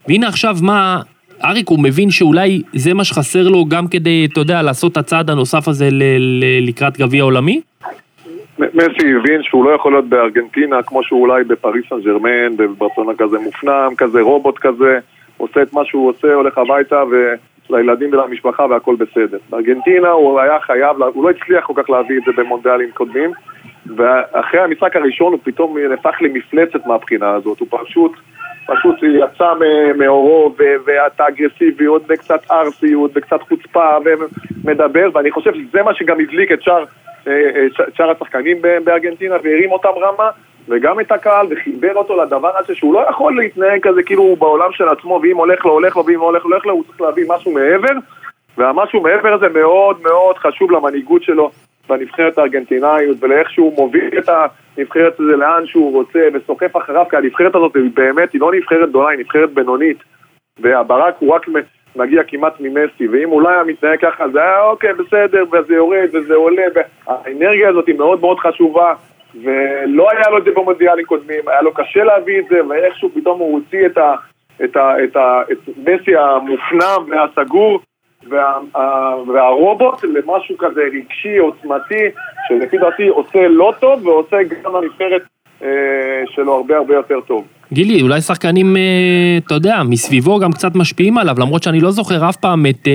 והנה 0.07 0.27
עכשיו 0.27 0.55
מה, 0.61 1.01
אריק 1.43 1.69
הוא 1.69 1.79
מבין 1.83 2.11
שאולי 2.11 2.61
זה 2.73 2.93
מה 2.93 3.03
שחסר 3.03 3.47
לו 3.47 3.65
גם 3.65 3.87
כדי, 3.87 4.27
אתה 4.31 4.39
יודע, 4.39 4.61
לעשות 4.61 4.91
את 4.91 4.97
הצעד 4.97 5.29
הנוסף 5.29 5.67
הזה 5.67 5.89
ל- 5.91 6.03
ל- 6.19 6.67
לקראת 6.67 6.97
גביע 6.97 7.23
עולמי? 7.23 7.61
מסי 8.59 9.13
הבין 9.19 9.43
שהוא 9.43 9.65
לא 9.65 9.75
יכול 9.75 9.91
להיות 9.91 10.09
בארגנטינה 10.09 10.83
כמו 10.83 11.03
שהוא 11.03 11.21
אולי 11.21 11.43
בפריס 11.43 11.85
סן 11.89 12.01
ג'רמן, 12.05 12.57
בברצונה 12.57 13.11
כזה 13.17 13.37
מופנם, 13.39 13.89
כזה 13.97 14.21
רובוט 14.21 14.57
כזה, 14.59 14.99
עושה 15.37 15.61
את 15.61 15.73
מה 15.73 15.81
שהוא 15.85 16.09
עושה, 16.09 16.33
הולך 16.33 16.57
הביתה 16.57 17.03
ולילדים 17.69 18.13
ולמשפחה 18.13 18.65
והכל 18.69 18.95
בסדר. 18.95 19.37
בארגנטינה 19.49 20.09
הוא 20.09 20.39
היה 20.39 20.59
חייב, 20.59 21.01
הוא 21.13 21.23
לא 21.23 21.29
הצליח 21.29 21.65
כל 21.65 21.73
כך 21.75 21.89
להביא 21.89 22.17
את 22.17 22.23
זה 22.25 22.31
במונדיאלים 22.37 22.91
קודמים, 22.93 23.31
ואחרי 23.97 24.59
המשחק 24.59 24.95
הראשון 24.95 25.33
הוא 25.33 25.39
פתאום 25.43 25.77
נהפך 25.77 26.15
למפלצת 26.21 26.85
מהבחינה 26.85 27.29
הזאת, 27.29 27.59
הוא 27.59 27.67
פשוט, 27.71 28.11
פשוט 28.67 28.95
יצא 29.03 29.53
מאורו 29.97 30.55
ואת 30.85 31.19
האגרסיביות 31.19 32.01
וקצת 32.09 32.41
ארסיות 32.51 33.11
וקצת 33.15 33.41
חוצפה 33.41 33.89
ומדבר, 34.05 35.09
ואני 35.13 35.31
חושב 35.31 35.53
שזה 35.53 35.83
מה 35.83 35.93
שגם 35.93 36.19
הדליק 36.19 36.51
את 36.51 36.61
שאר, 36.61 36.83
אה, 37.27 37.33
אה, 37.55 37.85
שאר 37.93 38.11
השחקנים 38.11 38.61
בארגנטינה 38.83 39.35
והרים 39.43 39.71
אותם 39.71 39.89
רמה 39.89 40.29
וגם 40.69 40.99
את 40.99 41.11
הקהל 41.11 41.47
וחיבר 41.49 41.95
אותו 41.95 42.23
לדבר 42.23 42.51
הזה 42.57 42.75
שהוא 42.75 42.93
לא 42.93 43.05
יכול 43.09 43.37
להתנהג 43.37 43.81
כזה 43.81 44.03
כאילו 44.03 44.23
הוא 44.23 44.37
בעולם 44.37 44.71
של 44.71 44.89
עצמו 44.89 45.19
ואם 45.23 45.37
הולך 45.37 45.65
לו 45.65 45.71
הולך 45.71 45.95
לו 45.95 46.05
ואם 46.05 46.19
הולך 46.19 46.45
לו 46.45 46.51
הולך 46.51 46.65
לו 46.65 46.73
הוא 46.73 46.83
צריך 46.83 47.01
להביא 47.01 47.25
משהו 47.27 47.51
מעבר. 47.51 47.93
והמשהו 48.57 49.01
מעבר 49.01 49.33
הזה 49.33 49.49
מאוד 49.49 50.01
מאוד 50.01 50.37
חשוב 50.37 50.71
למנהיגות 50.71 51.23
שלו 51.23 51.51
בנבחרת 51.89 52.37
הארגנטינאיות 52.37 53.17
ולאיך 53.19 53.49
שהוא 53.49 53.73
מוביל 53.75 54.19
את 54.19 54.29
הנבחרת 54.77 55.19
הזה 55.19 55.35
לאן 55.35 55.65
שהוא 55.65 55.93
רוצה 55.93 56.19
וסוחף 56.33 56.77
אחריו, 56.77 57.05
כי 57.09 57.17
הנבחרת 57.17 57.55
הזאת 57.55 57.75
היא 57.75 57.91
באמת, 57.93 58.33
היא 58.33 58.41
לא 58.41 58.51
נבחרת 58.51 58.89
גדולה, 58.89 59.09
היא 59.09 59.19
נבחרת 59.19 59.53
בינונית. 59.53 59.97
והברק 60.59 61.15
הוא 61.19 61.33
רק 61.33 61.45
מגיע 61.95 62.23
כמעט 62.27 62.53
ממסי, 62.59 63.07
ואם 63.07 63.31
אולי 63.31 63.53
היה 63.53 63.63
מתנהג 63.63 63.99
ככה, 63.99 64.29
זה 64.29 64.41
היה 64.41 64.63
אוקיי, 64.63 64.93
בסדר, 64.93 65.43
וזה 65.51 65.73
יורד 65.73 66.09
וזה 66.13 66.33
עולה, 66.35 66.63
והאנרגיה 66.75 67.69
הזאת 67.69 67.87
היא 67.87 67.95
מאוד 67.95 68.19
מאוד 68.19 68.39
חשובה, 68.39 68.93
ולא 69.35 70.09
היה 70.11 70.29
לו 70.29 70.37
את 70.37 70.43
זה 70.43 70.51
במונדיאלים 70.51 71.05
קודמים, 71.05 71.47
היה 71.47 71.61
לו 71.61 71.73
קשה 71.73 72.03
להביא 72.03 72.39
את 72.39 72.45
זה, 72.49 72.65
ואיכשהו 72.69 73.09
פתאום 73.15 73.39
הוא 73.39 73.53
הוציא 73.53 73.85
את, 73.85 73.97
ה, 73.97 74.13
את, 74.63 74.75
ה, 74.75 75.03
את, 75.03 75.15
ה, 75.15 75.41
את 75.51 75.57
מסי 75.77 76.15
המופנם 76.15 77.09
והסגור, 77.09 77.79
וה, 78.29 78.57
והרובוט 79.27 80.03
למשהו 80.03 80.57
כזה 80.57 80.81
רגשי, 80.81 81.37
עוצמתי, 81.37 82.05
שלפי 82.47 82.77
דעתי 82.77 83.07
עושה 83.07 83.47
לא 83.47 83.73
טוב 83.79 84.07
ועושה 84.07 84.37
גם 84.43 84.75
לנבחרת 84.75 85.21
אה, 85.63 85.67
שלו 86.27 86.55
הרבה 86.55 86.77
הרבה 86.77 86.93
יותר 86.93 87.19
טוב. 87.27 87.47
גילי, 87.73 88.01
אולי 88.01 88.21
שחקנים, 88.21 88.77
אה, 88.77 89.37
אתה 89.45 89.55
יודע, 89.55 89.81
מסביבו 89.89 90.39
גם 90.39 90.51
קצת 90.51 90.75
משפיעים 90.75 91.17
עליו, 91.17 91.35
למרות 91.39 91.63
שאני 91.63 91.79
לא 91.79 91.91
זוכר 91.91 92.29
אף 92.29 92.35
פעם 92.35 92.65
את 92.65 92.87
אה, 92.87 92.93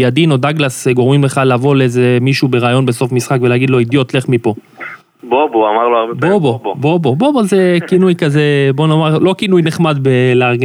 ידין 0.00 0.30
או 0.30 0.36
דגלס 0.36 0.88
גורמים 0.88 1.24
לך 1.24 1.40
לבוא 1.44 1.76
לאיזה 1.76 2.18
מישהו 2.20 2.48
בריאיון 2.48 2.86
בסוף 2.86 3.12
משחק 3.12 3.38
ולהגיד 3.42 3.70
לו, 3.70 3.78
אידיוט, 3.78 4.14
לך 4.14 4.28
מפה. 4.28 4.54
בובו, 5.28 5.70
אמר 5.70 5.88
לו 5.88 5.98
הרבה 5.98 6.14
פעמים 6.20 6.38
בובו. 6.38 6.74
בובו, 6.74 7.16
בובו 7.16 7.42
זה 7.42 7.78
כינוי 7.86 8.14
כזה, 8.14 8.70
בוא 8.74 8.86
נאמר, 8.86 9.18
לא 9.18 9.34
כינוי 9.38 9.62
נחמד 9.62 9.96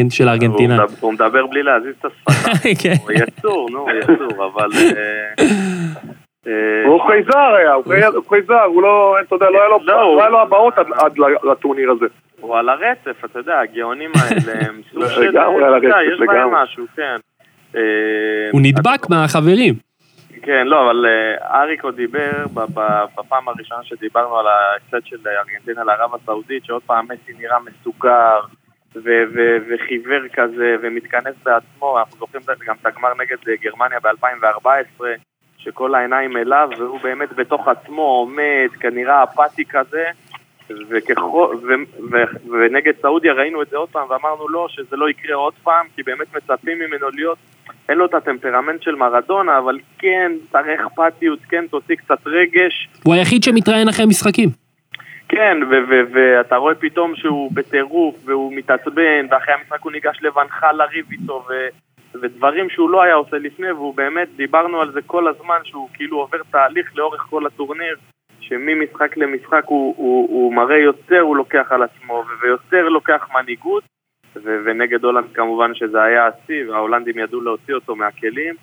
של 0.10 0.30
ארגנטינה. 0.30 0.84
הוא 1.00 1.14
מדבר 1.14 1.46
בלי 1.46 1.64
להזיז 1.64 1.94
את 2.00 2.06
השפתיים. 2.06 2.76
כן. 2.84 2.94
הוא 3.04 3.12
יצור, 3.12 3.70
נו, 3.72 3.80
הוא 3.80 3.92
יצור, 3.92 4.46
אבל... 4.46 4.70
אה, 4.76 5.46
אה, 6.48 6.88
הוא 6.88 7.02
חייזר 7.08 7.56
היה, 7.58 7.74
הוא 7.74 8.24
חייזר, 8.30 8.64
הוא 8.64 8.82
לא, 8.82 9.16
אתה 9.22 9.36
יודע, 9.36 9.50
לא 9.50 9.60
היה 9.60 10.30
לו 10.30 10.30
לא, 10.32 10.42
הבאות 10.42 10.74
עד 10.78 11.14
לטורניר 11.52 11.92
הזה. 11.92 12.06
הוא 12.42 12.58
על 12.58 12.70
הרצף, 12.70 13.26
אתה 13.26 13.40
יודע, 13.40 13.60
הגאונים 13.60 14.12
האלה 14.16 14.68
הם 14.68 14.82
סוג 14.94 15.08
של... 15.08 15.22
לגמרי 15.22 15.64
על 15.64 15.74
הרצף, 15.74 15.86
לגמרי. 15.86 16.14
יש 16.14 16.20
בהם 16.28 16.54
משהו, 16.54 16.86
כן. 16.96 17.16
אה, 17.76 17.82
הוא 18.52 18.62
נדבק 18.62 19.10
מהחברים. 19.10 19.89
כן, 20.42 20.68
לא, 20.68 20.86
אבל 20.86 21.06
אה, 21.06 21.62
אריקו 21.62 21.92
דיבר 21.92 22.46
בפעם 23.16 23.48
הראשונה 23.48 23.84
שדיברנו 23.84 24.38
על 24.38 24.46
ההפסד 24.48 25.06
של 25.06 25.18
ארגנטינה 25.28 25.84
לערב 25.84 26.16
הסעודית, 26.16 26.66
שעוד 26.66 26.82
פעם 26.86 27.06
מסי 27.06 27.34
נראה 27.40 27.58
מסוגר 27.60 28.40
וחיוור 29.70 30.28
כזה 30.34 30.76
ומתכנס 30.82 31.36
בעצמו, 31.44 32.00
אנחנו 32.00 32.18
זוכרים 32.18 32.44
גם 32.68 32.76
את 32.82 32.86
הגמר 32.86 33.10
נגד 33.20 33.38
גרמניה 33.62 34.00
ב-2014, 34.00 35.04
שכל 35.58 35.96
העיניים 35.96 36.38
אליו 36.38 36.70
והוא 36.78 37.00
באמת 37.02 37.34
בתוך 37.34 37.68
עצמו 37.68 38.02
עומד, 38.02 38.70
כנראה 38.80 39.24
אפאתי 39.24 39.66
כזה, 39.66 40.06
וככל, 40.90 41.56
ו, 41.62 41.68
ו, 42.12 42.16
ונגד 42.52 42.94
סעודיה 43.02 43.34
ראינו 43.34 43.62
את 43.62 43.70
זה 43.70 43.78
עוד 43.78 43.90
פעם 43.90 44.10
ואמרנו 44.10 44.50
לא, 44.50 44.68
שזה 44.70 44.96
לא 44.96 45.10
יקרה 45.10 45.36
עוד 45.36 45.54
פעם, 45.64 45.88
כי 45.96 46.04
באמת 46.04 46.36
מצפים 46.36 46.80
ממנו 46.80 47.10
להיות 47.14 47.38
אין 47.90 47.98
לו 47.98 48.06
את 48.06 48.14
הטמפרמנט 48.14 48.82
של 48.82 48.96
מרדונה, 48.96 49.58
אבל 49.58 49.78
כן, 50.00 50.32
תראה 50.52 50.76
אכפתיות, 50.76 51.40
כן, 51.50 51.68
תוציא 51.68 51.96
קצת 51.96 52.28
רגש. 52.28 52.90
הוא 53.04 53.14
היחיד 53.14 53.44
שמתראיין 53.44 53.88
אחרי 53.88 54.06
משחקים. 54.06 54.50
כן, 55.30 55.58
ואתה 56.14 56.56
רואה 56.56 56.76
פתאום 56.76 57.16
שהוא 57.16 57.52
בטירוף, 57.54 58.16
והוא 58.26 58.54
מתעצבן, 58.54 59.26
ואחרי 59.32 59.54
המשחק 59.54 59.82
הוא 59.82 59.92
ניגש 59.92 60.18
לבנחה 60.22 60.72
לריב 60.72 61.06
איתו, 61.12 61.46
ודברים 62.22 62.70
שהוא 62.70 62.90
לא 62.90 63.02
היה 63.02 63.14
עושה 63.14 63.38
לפני, 63.38 63.72
והוא 63.72 63.96
באמת, 63.96 64.28
דיברנו 64.36 64.82
על 64.82 64.92
זה 64.92 65.02
כל 65.02 65.28
הזמן, 65.28 65.58
שהוא 65.64 65.90
כאילו 65.94 66.18
עובר 66.18 66.38
תהליך 66.52 66.92
לאורך 66.96 67.22
כל 67.22 67.46
הטורניר, 67.46 67.96
שממשחק 68.40 69.18
למשחק 69.18 69.64
הוא, 69.66 69.94
הוא, 69.98 70.30
הוא 70.30 70.54
מראה 70.54 70.78
יותר, 70.78 71.20
הוא 71.20 71.38
לוקח 71.38 71.72
על 71.72 71.84
עצמו, 71.84 72.24
ויותר 72.42 72.90
לוקח 72.90 73.28
מנהיגות. 73.34 73.84
ו- 74.36 74.60
ונגד 74.66 75.04
הולנד 75.04 75.26
כמובן 75.34 75.76
שזה 75.76 76.02
היה 76.02 76.28
השיא, 76.28 76.70
וההולנדים 76.70 77.20
ידעו 77.20 77.42
להוציא 77.42 77.74
אותו 77.74 77.96
מהכלים, 77.96 78.56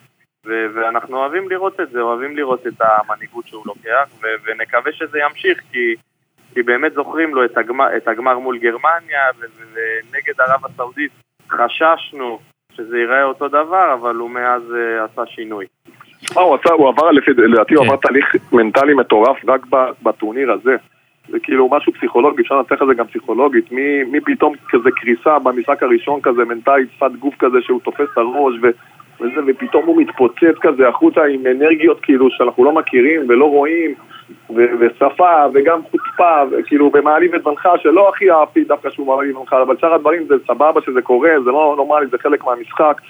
ו- 0.46 0.66
ואנחנו 0.74 1.16
אוהבים 1.16 1.48
לראות 1.48 1.80
את 1.80 1.90
זה, 1.90 2.00
אוהבים 2.00 2.36
לראות 2.36 2.66
את 2.66 2.80
המנהיגות 2.80 3.46
שהוא 3.46 3.62
לוקח, 3.66 4.08
ו- 4.22 4.26
ונקווה 4.44 4.92
שזה 4.92 5.18
ימשיך, 5.18 5.60
כי, 5.72 5.94
כי 6.54 6.62
באמת 6.62 6.92
זוכרים 6.92 7.34
לו 7.34 7.44
את 7.44 7.58
הגמר, 7.58 7.96
את 7.96 8.08
הגמר 8.08 8.38
מול 8.38 8.58
גרמניה, 8.58 9.22
ו- 9.38 9.46
ונגד 9.72 10.40
ערב 10.40 10.66
הסעודית 10.66 11.12
חששנו 11.50 12.38
שזה 12.76 12.98
ייראה 12.98 13.24
אותו 13.24 13.48
דבר, 13.48 13.94
אבל 13.94 14.14
הוא 14.14 14.30
מאז 14.30 14.62
uh, 14.62 15.12
עשה 15.12 15.26
שינוי. 15.26 15.66
הוא 16.34 16.88
עבר, 16.88 17.10
לפי 17.10 17.30
לדעתי 17.30 17.74
הוא 17.74 17.84
כן. 17.84 17.90
עבר 17.90 18.00
תהליך 18.00 18.26
מנטלי 18.52 18.94
מטורף 18.94 19.36
רק 19.48 19.66
בטורניר 20.02 20.52
הזה. 20.52 20.76
זה 21.28 21.38
כאילו 21.42 21.68
משהו 21.72 21.92
פסיכולוגי, 21.92 22.42
אפשר 22.42 22.56
לנתח 22.56 22.82
את 22.82 22.86
זה 22.86 22.94
גם 22.94 23.06
פסיכולוגית. 23.06 23.72
מי, 23.72 24.04
מי 24.04 24.20
פתאום 24.20 24.54
כזה 24.68 24.90
קריסה 24.90 25.38
במשחק 25.38 25.82
הראשון 25.82 26.20
כזה, 26.20 26.44
מנטלית, 26.44 26.88
שפת 26.96 27.10
גוף 27.18 27.34
כזה 27.38 27.58
שהוא 27.60 27.80
תופס 27.80 28.06
את 28.12 28.18
הראש 28.18 28.54
ו, 28.62 28.66
וזה, 29.20 29.40
ופתאום 29.46 29.86
הוא 29.86 30.02
מתפוצץ 30.02 30.58
כזה 30.60 30.88
החוצה 30.88 31.24
עם 31.24 31.46
אנרגיות 31.46 32.00
כאילו 32.00 32.30
שאנחנו 32.30 32.64
לא 32.64 32.72
מכירים 32.72 33.20
ולא 33.28 33.44
רואים, 33.44 33.94
ו, 34.50 34.64
ושפה 34.80 35.44
וגם 35.54 35.80
חוצפה, 35.82 36.42
וכאילו 36.50 36.90
ומעליב 36.94 37.34
את 37.34 37.42
בנך 37.42 37.68
שלא 37.82 38.08
הכי 38.08 38.30
אהבתי 38.30 38.64
דווקא 38.64 38.90
שהוא 38.90 39.06
מעליב 39.06 39.30
את 39.30 39.42
בנך, 39.42 39.52
אבל 39.52 39.76
שאר 39.76 39.94
הדברים 39.94 40.24
זה 40.28 40.34
סבבה 40.46 40.80
שזה 40.80 41.02
קורה, 41.02 41.30
זה 41.44 41.50
לא 41.50 41.74
נורמלי, 41.76 42.06
זה 42.06 42.18
חלק 42.18 42.44
מהמשחק. 42.44 43.00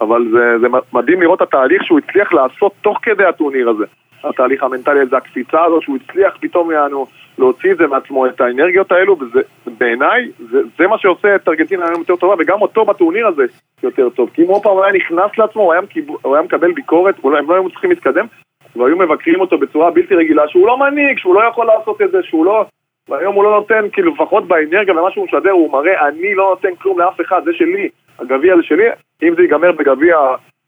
אבל 0.00 0.24
זה, 0.32 0.58
זה 0.60 0.66
מדהים 0.92 1.22
לראות 1.22 1.42
את 1.42 1.48
התהליך 1.48 1.84
שהוא 1.84 1.98
הצליח 1.98 2.32
לעשות 2.32 2.72
תוך 2.80 2.98
כדי 3.02 3.24
הטורניר 3.24 3.68
הזה. 3.68 3.84
התהליך 4.28 4.62
המנטלי 4.62 5.00
הזה, 5.00 5.16
הקפיצה 5.16 5.64
הזו, 5.64 5.82
שהוא 5.82 5.96
הצליח 5.96 6.36
פתאום 6.40 6.70
יענו, 6.70 7.06
להוציא 7.38 7.72
את 7.72 7.76
זה 7.76 7.86
מעצמו, 7.86 8.26
את 8.26 8.40
האנרגיות 8.40 8.92
האלו, 8.92 9.16
וזה 9.20 9.40
בעיניי, 9.78 10.28
זה, 10.50 10.58
זה 10.78 10.86
מה 10.86 10.98
שעושה 10.98 11.36
את 11.36 11.48
ארגנטינה 11.48 11.86
היום 11.88 12.00
יותר 12.00 12.16
טובה, 12.16 12.34
וגם 12.38 12.62
אותו 12.62 12.84
בטורניר 12.84 13.26
הזה 13.26 13.44
יותר 13.82 14.08
טוב. 14.08 14.30
כי 14.34 14.42
אם 14.42 14.48
עוד 14.48 14.62
פעם 14.62 14.72
הוא 14.72 14.84
היה 14.84 14.92
נכנס 14.92 15.38
לעצמו, 15.38 15.62
הוא 15.62 15.72
היה, 15.72 15.82
מקיב- 15.82 16.10
הוא 16.22 16.34
היה 16.34 16.44
מקבל 16.44 16.72
ביקורת, 16.72 17.14
אולי 17.24 17.38
הם 17.38 17.50
לא 17.50 17.54
היו 17.54 17.70
צריכים 17.70 17.90
להתקדם, 17.90 18.26
והיו 18.76 18.96
מבקרים 18.96 19.40
אותו 19.40 19.58
בצורה 19.58 19.90
בלתי 19.90 20.14
רגילה, 20.14 20.48
שהוא 20.48 20.66
לא 20.66 20.78
מנהיג, 20.78 21.18
שהוא 21.18 21.34
לא 21.34 21.48
יכול 21.48 21.66
לעשות 21.66 22.02
את 22.02 22.10
זה, 22.10 22.18
שהוא 22.22 22.44
לא... 22.44 22.64
והיום 23.08 23.34
הוא 23.34 23.44
לא 23.44 23.50
נותן, 23.50 23.88
כאילו 23.92 24.14
לפחות 24.14 24.48
באנרגיה 24.48 24.94
ומה 24.94 25.10
שהוא 25.10 25.24
משדר, 25.24 25.50
הוא 25.50 25.72
מראה, 25.72 26.08
אני 26.08 26.34
לא 26.34 26.50
נותן 26.50 26.74
כלום 26.82 26.98
לאף 26.98 27.20
אחד, 27.20 27.40
זה 27.44 27.52
שלי, 27.52 27.88
הגביע 28.18 28.56
זה 28.56 28.62
שלי, 28.62 28.84
אם 29.22 29.34
זה 29.36 29.42
ייגמר 29.42 29.72
בגביע 29.72 30.16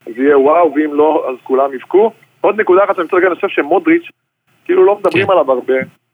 זה 0.05 0.23
יהיה 0.23 0.39
וואו, 0.39 0.73
ואם 0.75 0.93
לא, 0.93 1.25
אז 1.29 1.35
כולם 1.43 1.73
יבכו. 1.73 2.11
עוד 2.41 2.61
נקודה 2.61 2.83
אחת 2.83 2.95
שאני 2.95 3.03
רוצה 3.03 3.15
להגיד, 3.15 3.27
אני 3.27 3.35
חושב 3.35 3.47
שמודריץ', 3.47 4.07
כאילו 4.65 4.85
לא 4.85 4.97
מדברים 4.99 5.25
כן. 5.25 5.31
עליו 5.31 5.51
הרבה, 5.51 5.73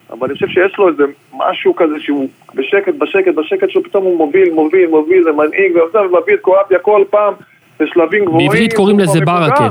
אבל 0.09 0.27
אני 0.27 0.33
חושב 0.33 0.47
שיש 0.47 0.77
לו 0.77 0.89
איזה 0.89 1.03
משהו 1.33 1.75
כזה 1.75 1.95
שהוא 1.99 2.29
בשקט, 2.55 2.93
בשקט, 2.97 3.35
בשקט, 3.35 3.69
שהוא 3.69 3.83
פתאום 3.83 4.03
הוא 4.03 4.17
מוביל, 4.17 4.53
מוביל, 4.53 4.87
מוביל, 4.87 5.23
זה 5.23 5.31
מנהיג, 5.31 5.75
ועכשיו 5.75 6.03
מביא 6.03 6.33
את 6.33 6.39
קרואטיה 6.41 6.79
כל 6.79 7.03
פעם 7.09 7.33
בשלבים 7.79 8.25
גבוהים. 8.25 8.49
בעברית 8.49 8.73
קוראים 8.73 8.99
לזה 8.99 9.19
ברכה. 9.25 9.67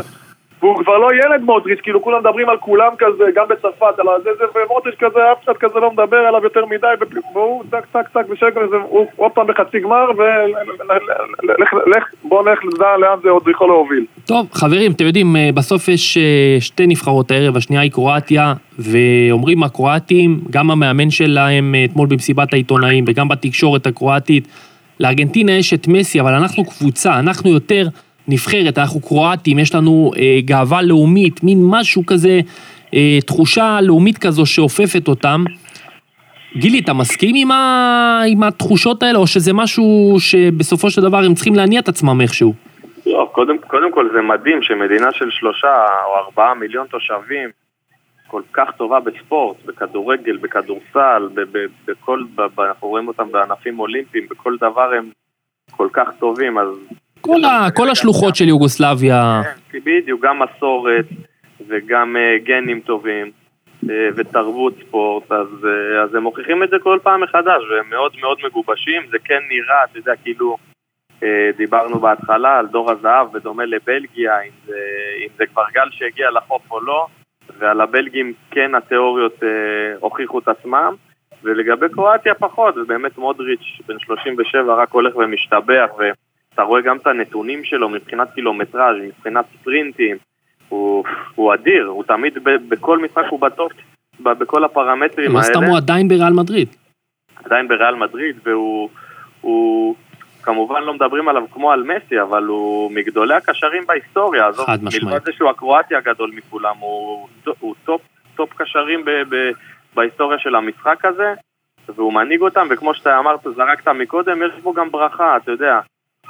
והוא 0.65 0.77
כבר 0.85 0.99
לא 0.99 1.09
ילד 1.15 1.43
מודריץ', 1.43 1.79
כאילו 1.83 2.03
כולם 2.03 2.19
מדברים 2.21 2.49
על 2.49 2.57
כולם 2.57 2.93
כזה, 2.99 3.25
גם 3.35 3.45
בצרפת, 3.51 3.99
על 3.99 4.07
הזה 4.17 4.31
זה, 4.39 4.45
ומודריץ' 4.55 4.95
כזה, 4.99 5.19
אף 5.33 5.45
אחד 5.45 5.53
כזה 5.61 5.79
לא 5.81 5.91
מדבר 5.91 6.17
עליו 6.17 6.41
יותר 6.45 6.65
מדי, 6.67 6.87
והוא 7.35 7.63
טק 7.71 7.85
טק 7.93 8.09
טק 8.13 8.27
וזה- 8.57 8.77
הוא 8.89 9.07
עוד 9.17 9.33
פעם 9.33 9.47
בחצי 9.47 9.81
גמר, 9.81 10.05
ובוא 12.25 12.43
נלך 12.45 12.59
לדע 12.75 12.97
לאן 13.01 13.19
זה 13.23 13.31
עוד 13.31 13.43
יכול 13.49 13.69
להוביל. 13.69 14.05
טוב, 14.27 14.47
חברים, 14.53 14.93
אתם 14.93 15.05
יודעים, 15.05 15.37
אה, 15.37 15.51
בסוף 15.55 15.89
יש 15.89 16.17
אה, 16.17 16.57
שתי 16.61 16.87
נבחרות 16.87 17.31
הערב, 17.31 17.57
השנייה 17.57 17.83
היא 17.83 17.91
קרואטיה, 17.91 18.53
ואומרים 18.79 19.63
הקרואטים, 19.63 20.41
גם 20.51 20.71
המאמן 20.71 21.11
שלהם 21.11 21.75
אה, 21.75 21.85
אתמול 21.85 22.09
במסיבת 22.09 22.53
העיתונאים 22.53 23.05
וגם 23.09 23.29
בתקשורת 23.29 23.87
הקרואטית, 23.87 24.49
לארגנטינה 25.01 25.53
יש 25.53 25.75
את 25.75 25.89
מסי, 25.89 26.21
אבל 26.21 26.35
אנחנו 26.35 26.65
קבוצה, 26.65 27.19
אנחנו 27.19 27.51
יותר 27.51 27.87
נבחרת, 28.29 28.79
אנחנו 28.79 29.01
קרואטים, 29.01 29.59
יש 29.59 29.75
לנו 29.75 30.11
אה, 30.19 30.39
גאווה 30.41 30.83
לאומית, 30.83 31.43
מין 31.43 31.59
משהו 31.71 32.07
כזה, 32.07 32.41
אה, 32.95 33.19
תחושה 33.27 33.79
לאומית 33.83 34.19
כזו 34.19 34.47
שאופפת 34.47 35.09
אותם. 35.09 35.45
גילי, 36.57 36.79
אתה 36.79 36.93
מסכים 36.93 37.35
עם, 37.39 37.51
ה... 37.51 38.23
עם 38.29 38.43
התחושות 38.43 39.03
האלה, 39.03 39.19
או 39.19 39.27
שזה 39.27 39.53
משהו 39.53 40.17
שבסופו 40.19 40.91
של 40.91 41.01
דבר 41.03 41.25
הם 41.25 41.35
צריכים 41.35 41.55
להניע 41.55 41.81
את 41.81 41.89
עצמם 41.89 42.21
איכשהו? 42.21 42.55
לא, 43.07 43.31
קודם, 43.33 43.59
קודם 43.59 43.93
כל 43.93 44.09
זה 44.15 44.23
מדהים 44.23 44.63
שמדינה 44.63 45.13
של 45.13 45.31
שלושה 45.31 45.75
או 46.07 46.17
ארבעה 46.17 46.55
מיליון 46.55 46.87
תושבים 46.87 47.51
כל 48.27 48.43
כך 48.53 48.71
טובה 48.77 49.01
בספורט, 49.01 49.57
בכדורגל, 49.67 50.37
בכדורסל, 50.37 51.29
בכל, 51.87 52.23
אנחנו 52.59 52.89
רואים 52.89 53.09
אותם 53.09 53.33
בענפים 53.33 53.79
אולימפיים, 53.79 54.27
בכל 54.31 54.57
דבר 54.57 54.93
הם 54.99 55.05
כל 55.71 55.89
כך 55.93 56.09
טובים, 56.19 56.59
אז... 56.59 56.69
כל, 57.25 57.45
ה... 57.45 57.71
כל 57.75 57.91
השלוחות 57.91 58.37
של 58.37 58.49
יוגוסלביה, 58.49 59.43
כן, 59.73 59.79
בדיוק, 59.85 60.25
גם 60.25 60.39
מסורת 60.43 61.05
וגם 61.69 62.17
אה, 62.17 62.39
גנים 62.39 62.81
טובים 62.81 63.31
אה, 63.91 64.09
ותרבות 64.17 64.75
ספורט, 64.81 65.33
אז, 65.33 65.47
אה, 65.65 66.03
אז 66.03 66.15
הם 66.15 66.23
מוכיחים 66.23 66.63
את 66.63 66.71
זה 66.71 66.77
כל 66.83 66.99
פעם 67.03 67.23
מחדש, 67.23 67.63
והם 67.71 67.91
מאוד 67.91 68.13
מאוד 68.21 68.39
מגובשים, 68.45 69.03
זה 69.11 69.17
כן 69.25 69.41
נראה, 69.49 69.85
אתה 69.91 69.99
יודע, 69.99 70.13
כאילו... 70.23 70.57
דיברנו 71.57 72.01
בהתחלה 72.01 72.59
על 72.59 72.67
דור 72.67 72.91
הזהב 72.91 73.33
בדומה 73.33 73.65
לבלגיה, 73.65 74.43
אם 74.43 74.51
זה, 74.67 74.77
אם 75.23 75.29
זה 75.37 75.47
כבר 75.47 75.63
גל 75.75 75.89
שהגיע 75.91 76.31
לחוף 76.31 76.71
או 76.71 76.81
לא, 76.81 77.07
ועל 77.59 77.81
הבלגים 77.81 78.33
כן 78.51 78.75
התיאוריות 78.75 79.43
אה, 79.43 79.49
הוכיחו 80.01 80.39
את 80.39 80.49
עצמם, 80.49 80.95
ולגבי 81.43 81.87
קרואטיה 81.89 82.35
פחות, 82.35 82.77
ובאמת 82.77 83.19
מודריץ' 83.19 83.81
בן 83.87 83.99
37 83.99 84.75
רק 84.75 84.91
הולך 84.91 85.17
ומשתבח, 85.17 85.89
ואתה 86.55 86.63
רואה 86.63 86.81
גם 86.81 86.97
את 86.97 87.07
הנתונים 87.07 87.65
שלו 87.65 87.89
מבחינת 87.89 88.29
קילומטראז', 88.35 88.97
מבחינת 89.03 89.45
ספרינטים, 89.53 90.17
הוא, 90.69 91.05
הוא 91.35 91.55
אדיר, 91.55 91.87
הוא 91.87 92.05
תמיד 92.05 92.39
ב, 92.43 92.51
בכל 92.69 92.99
משחק 92.99 93.25
הוא 93.31 93.41
בטופ, 93.41 93.73
ב- 94.21 94.33
בכל 94.33 94.65
הפרמטרים 94.65 95.33
לא 95.33 95.39
האלה. 95.39 95.55
סתם 95.55 95.65
הוא 95.65 95.77
עדיין 95.77 96.09
בריאל 96.09 96.33
מדריד. 96.33 96.69
עדיין 97.45 97.69
בריאל 97.69 97.95
מדריד, 97.95 98.37
והוא 98.45 98.89
הוא, 99.41 99.95
כמובן 100.43 100.83
לא 100.83 100.95
מדברים 100.95 101.29
עליו 101.29 101.43
כמו 101.51 101.73
על 101.73 101.83
מסי, 101.83 102.21
אבל 102.21 102.45
הוא 102.45 102.93
מגדולי 102.93 103.35
הקשרים 103.35 103.83
בהיסטוריה. 103.87 104.49
עזוב, 104.49 104.67
חד 104.67 104.85
משמעית. 104.85 105.05
מלבד 105.05 105.25
זה 105.25 105.33
שהוא 105.33 105.51
הקרואטי 105.51 105.95
הגדול 105.95 106.31
מכולם, 106.35 106.77
הוא, 106.79 107.29
הוא 107.61 107.75
top, 107.85 108.03
top 108.35 108.51
קשרים 108.57 109.05
ב, 109.05 109.11
ב, 109.29 109.51
בהיסטוריה 109.95 110.39
של 110.39 110.55
המשחק 110.55 111.05
הזה, 111.05 111.35
והוא 111.89 112.13
מנהיג 112.13 112.41
אותם, 112.41 112.67
וכמו 112.71 112.95
שאתה 112.95 113.19
אמרת, 113.19 113.41
זרקת 113.57 113.89
מקודם, 113.89 114.43
יש 114.43 114.63
בו 114.63 114.73
גם 114.73 114.91
ברכה, 114.91 115.37
אתה 115.37 115.51
יודע. 115.51 115.81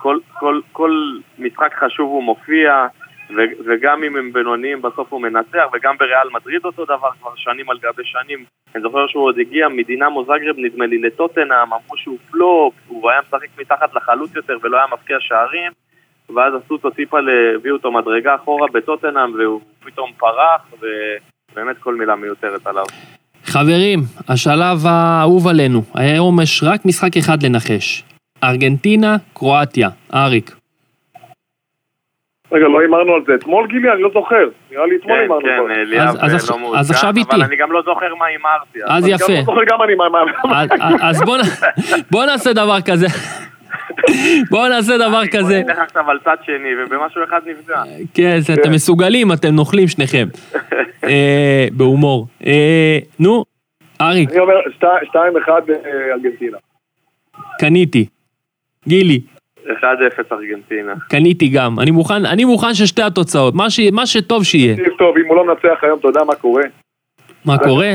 כל, 0.05 0.19
כל, 0.33 0.61
כל 0.73 0.93
משחק 1.39 1.75
חשוב 1.85 2.11
הוא 2.11 2.23
מופיע, 2.23 2.87
ו- 3.31 3.55
וגם 3.67 4.05
אם 4.05 4.17
הם 4.17 4.33
בינוניים 4.33 4.83
בסוף 4.83 5.13
הוא 5.13 5.21
מנצח, 5.21 5.65
וגם 5.73 5.97
בריאל 5.99 6.29
מדריד 6.33 6.65
אותו 6.65 6.85
דבר 6.85 7.11
כבר 7.21 7.31
שנים 7.37 7.71
על 7.71 7.79
גבי 7.83 8.03
שנים. 8.05 8.45
אני 8.75 8.83
זוכר 8.83 9.07
שהוא 9.07 9.25
עוד 9.25 9.39
הגיע 9.39 9.69
מדינמו 9.69 10.25
זגרב 10.25 10.57
נדמה 10.59 10.87
לי 10.87 10.99
לטוטנאם, 10.99 11.73
אמרו 11.73 11.97
שהוא 11.97 12.19
פלופ, 12.31 12.75
הוא 12.89 13.11
היה 13.11 13.21
משחק 13.21 13.49
מתחת 13.59 13.95
לחלוץ 13.95 14.31
יותר 14.37 14.57
ולא 14.63 14.77
היה 14.77 14.87
מבקיע 14.93 15.17
שערים, 15.21 15.73
ואז 16.35 16.53
עשו 16.65 16.75
אותו 16.75 16.91
טיפה, 16.91 17.19
הביאו 17.55 17.77
אותו 17.77 17.93
מדרגה 17.93 18.35
אחורה 18.35 18.69
בטוטנאם 18.73 19.35
והוא 19.35 19.61
פתאום 19.85 20.11
פרח, 20.17 20.63
ובאמת 20.73 21.79
כל 21.79 21.95
מילה 21.95 22.17
מיותרת 22.17 22.67
עליו. 22.67 22.85
חברים, 23.45 23.99
השלב 24.29 24.79
האהוב 24.87 25.49
עלינו, 25.49 25.83
היום 25.95 26.41
יש 26.43 26.63
רק 26.67 26.81
משחק 26.87 27.17
אחד 27.17 27.43
לנחש. 27.43 28.14
ארגנטינה, 28.49 29.17
קרואטיה. 29.35 29.89
אריק. 30.15 30.51
רגע, 32.53 32.69
לא 32.69 32.81
הימרנו 32.81 33.15
על 33.15 33.21
זה 33.27 33.33
אתמול, 33.35 33.67
גילי? 33.67 33.93
אני 33.93 34.03
לא 34.03 34.11
זוכר. 34.15 34.49
נראה 34.71 34.87
לי 34.87 34.97
אתמול 34.97 35.17
כן, 35.17 35.23
הימרנו 35.23 35.41
כן, 35.43 35.57
כבר. 35.65 35.75
אליאב 35.81 36.09
אז- 36.09 36.17
אז 36.21 36.31
לא 36.33 36.37
עכשיו- 36.37 36.59
מעודכן, 36.59 36.79
אז 36.81 36.91
עכשיו 36.91 37.13
איתי. 37.17 37.31
אבל 37.37 37.43
אני 37.43 37.57
גם 37.57 37.73
לא 37.73 37.83
זוכר 37.87 38.15
מה 38.15 38.27
הימרתי. 38.27 38.79
אז 38.87 39.05
גם 39.05 39.11
יפה. 39.11 39.33
לא 39.33 39.41
זוכר 39.45 39.65
גם 39.71 39.83
אני 39.83 39.95
מה... 39.95 40.05
מה- 40.45 40.65
אז- 41.09 41.23
בוא 42.11 42.25
נעשה 42.27 42.53
דבר 42.53 42.81
כזה. 42.81 43.07
בוא 44.51 44.69
נעשה 44.69 44.99
דבר 44.99 45.23
כזה. 45.27 45.61
בוא 45.63 45.73
נלך 45.73 45.79
עכשיו 45.79 46.11
על 46.11 46.19
צד 46.25 46.37
שני, 46.47 46.69
ובמשהו 46.85 47.25
אחד 47.25 47.41
נפגע. 47.47 47.83
כן, 48.15 48.37
זה- 48.41 48.55
אתם 48.55 48.73
מסוגלים, 48.73 49.33
אתם 49.33 49.49
נוכלים 49.55 49.89
שניכם. 49.89 50.27
אה, 51.05 51.67
בהומור. 51.73 52.27
אה, 52.47 52.99
נו, 53.21 53.45
אריק, 54.01 54.31
אני 54.31 54.39
אומר 54.39 54.55
2-1 54.79 54.89
אה, 55.49 56.13
ארגנטינה. 56.15 56.59
קניתי. 57.61 58.07
גילי, 58.89 59.21
1-0 59.67 59.71
ארגנטינה. 60.33 60.93
קניתי 61.09 61.49
גם. 61.49 61.81
אני 61.81 61.91
מוכן, 61.91 62.27
אני 62.27 62.45
מוכן 62.45 62.75
ששתי 62.75 63.03
התוצאות. 63.03 63.55
מה, 63.55 63.71
ש, 63.71 63.81
מה 63.93 64.07
שטוב 64.07 64.45
שיהיה. 64.45 64.77
תקשיב 64.77 64.93
טוב, 64.99 65.17
אם 65.17 65.27
הוא 65.29 65.37
לא 65.37 65.47
מנצח 65.47 65.79
היום, 65.83 65.99
אתה 65.99 66.09
יודע 66.09 66.25
מה 66.25 66.35
קורה? 66.35 66.63
מה 67.45 67.59
קורה? 67.59 67.93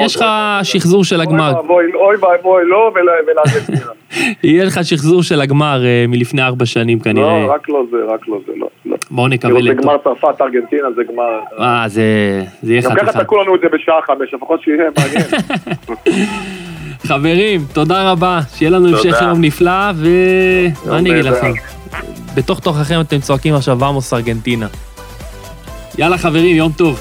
יש 0.00 0.16
לך 0.16 0.24
שחזור 0.62 1.04
של 1.04 1.20
הגמר. 1.20 1.52
אוי 1.94 2.16
ואבוי, 2.20 2.62
לא, 2.66 2.92
ול- 2.94 3.08
ולארגנטינה. 3.26 3.92
יהיה 4.44 4.64
לך 4.64 4.80
שחזור 4.84 5.22
של 5.22 5.40
הגמר 5.40 5.84
אה, 5.84 6.04
מלפני 6.08 6.42
ארבע 6.42 6.66
שנים 6.66 7.00
כנראה. 7.00 7.46
לא, 7.46 7.52
רק 7.52 7.68
לא 7.68 7.84
זה, 7.90 7.96
רק 8.14 8.28
לא 8.28 8.38
זה, 8.46 8.52
לא. 8.56 8.68
לא. 8.86 8.96
בואו 9.10 9.28
כאילו, 9.40 9.54
נקווה 9.56 9.62
זה 9.62 9.68
לטוב. 9.68 9.84
גמר 9.84 9.96
צרפת, 10.04 10.40
ארגנטינה, 10.40 10.88
זה 10.96 11.02
גמר... 11.12 11.40
אה, 11.60 11.84
זה 11.88 12.02
זה 12.62 12.72
יהיה 12.72 12.82
גם 12.82 12.90
אחד 12.92 13.08
ככה. 13.08 13.24
תקעו 13.24 13.42
לנו 13.42 13.54
את 13.54 13.60
זה 13.60 13.66
בשעה 13.68 14.02
חמש, 14.06 14.34
לפחות 14.34 14.62
שיהיה 14.62 14.84
מעניין. 14.98 15.26
חברים, 17.06 17.66
תודה 17.72 18.10
רבה, 18.10 18.40
שיהיה 18.56 18.70
לנו. 18.70 18.88
המשך 18.96 19.18
יום 19.22 19.40
נפלא, 19.40 19.90
ומה 19.96 20.98
אני 20.98 21.10
אגיד. 21.12 21.24
לכם? 21.24 21.52
בתוך 22.34 22.60
תוככם 22.60 23.00
אתם 23.00 23.20
צועקים 23.20 23.54
עכשיו 23.54 23.84
עמוס 23.84 24.12
ארגנטינה. 24.14 24.66
יאללה 25.98 26.18
חברים, 26.18 26.56
יום 26.56 26.72
טוב. 26.72 27.00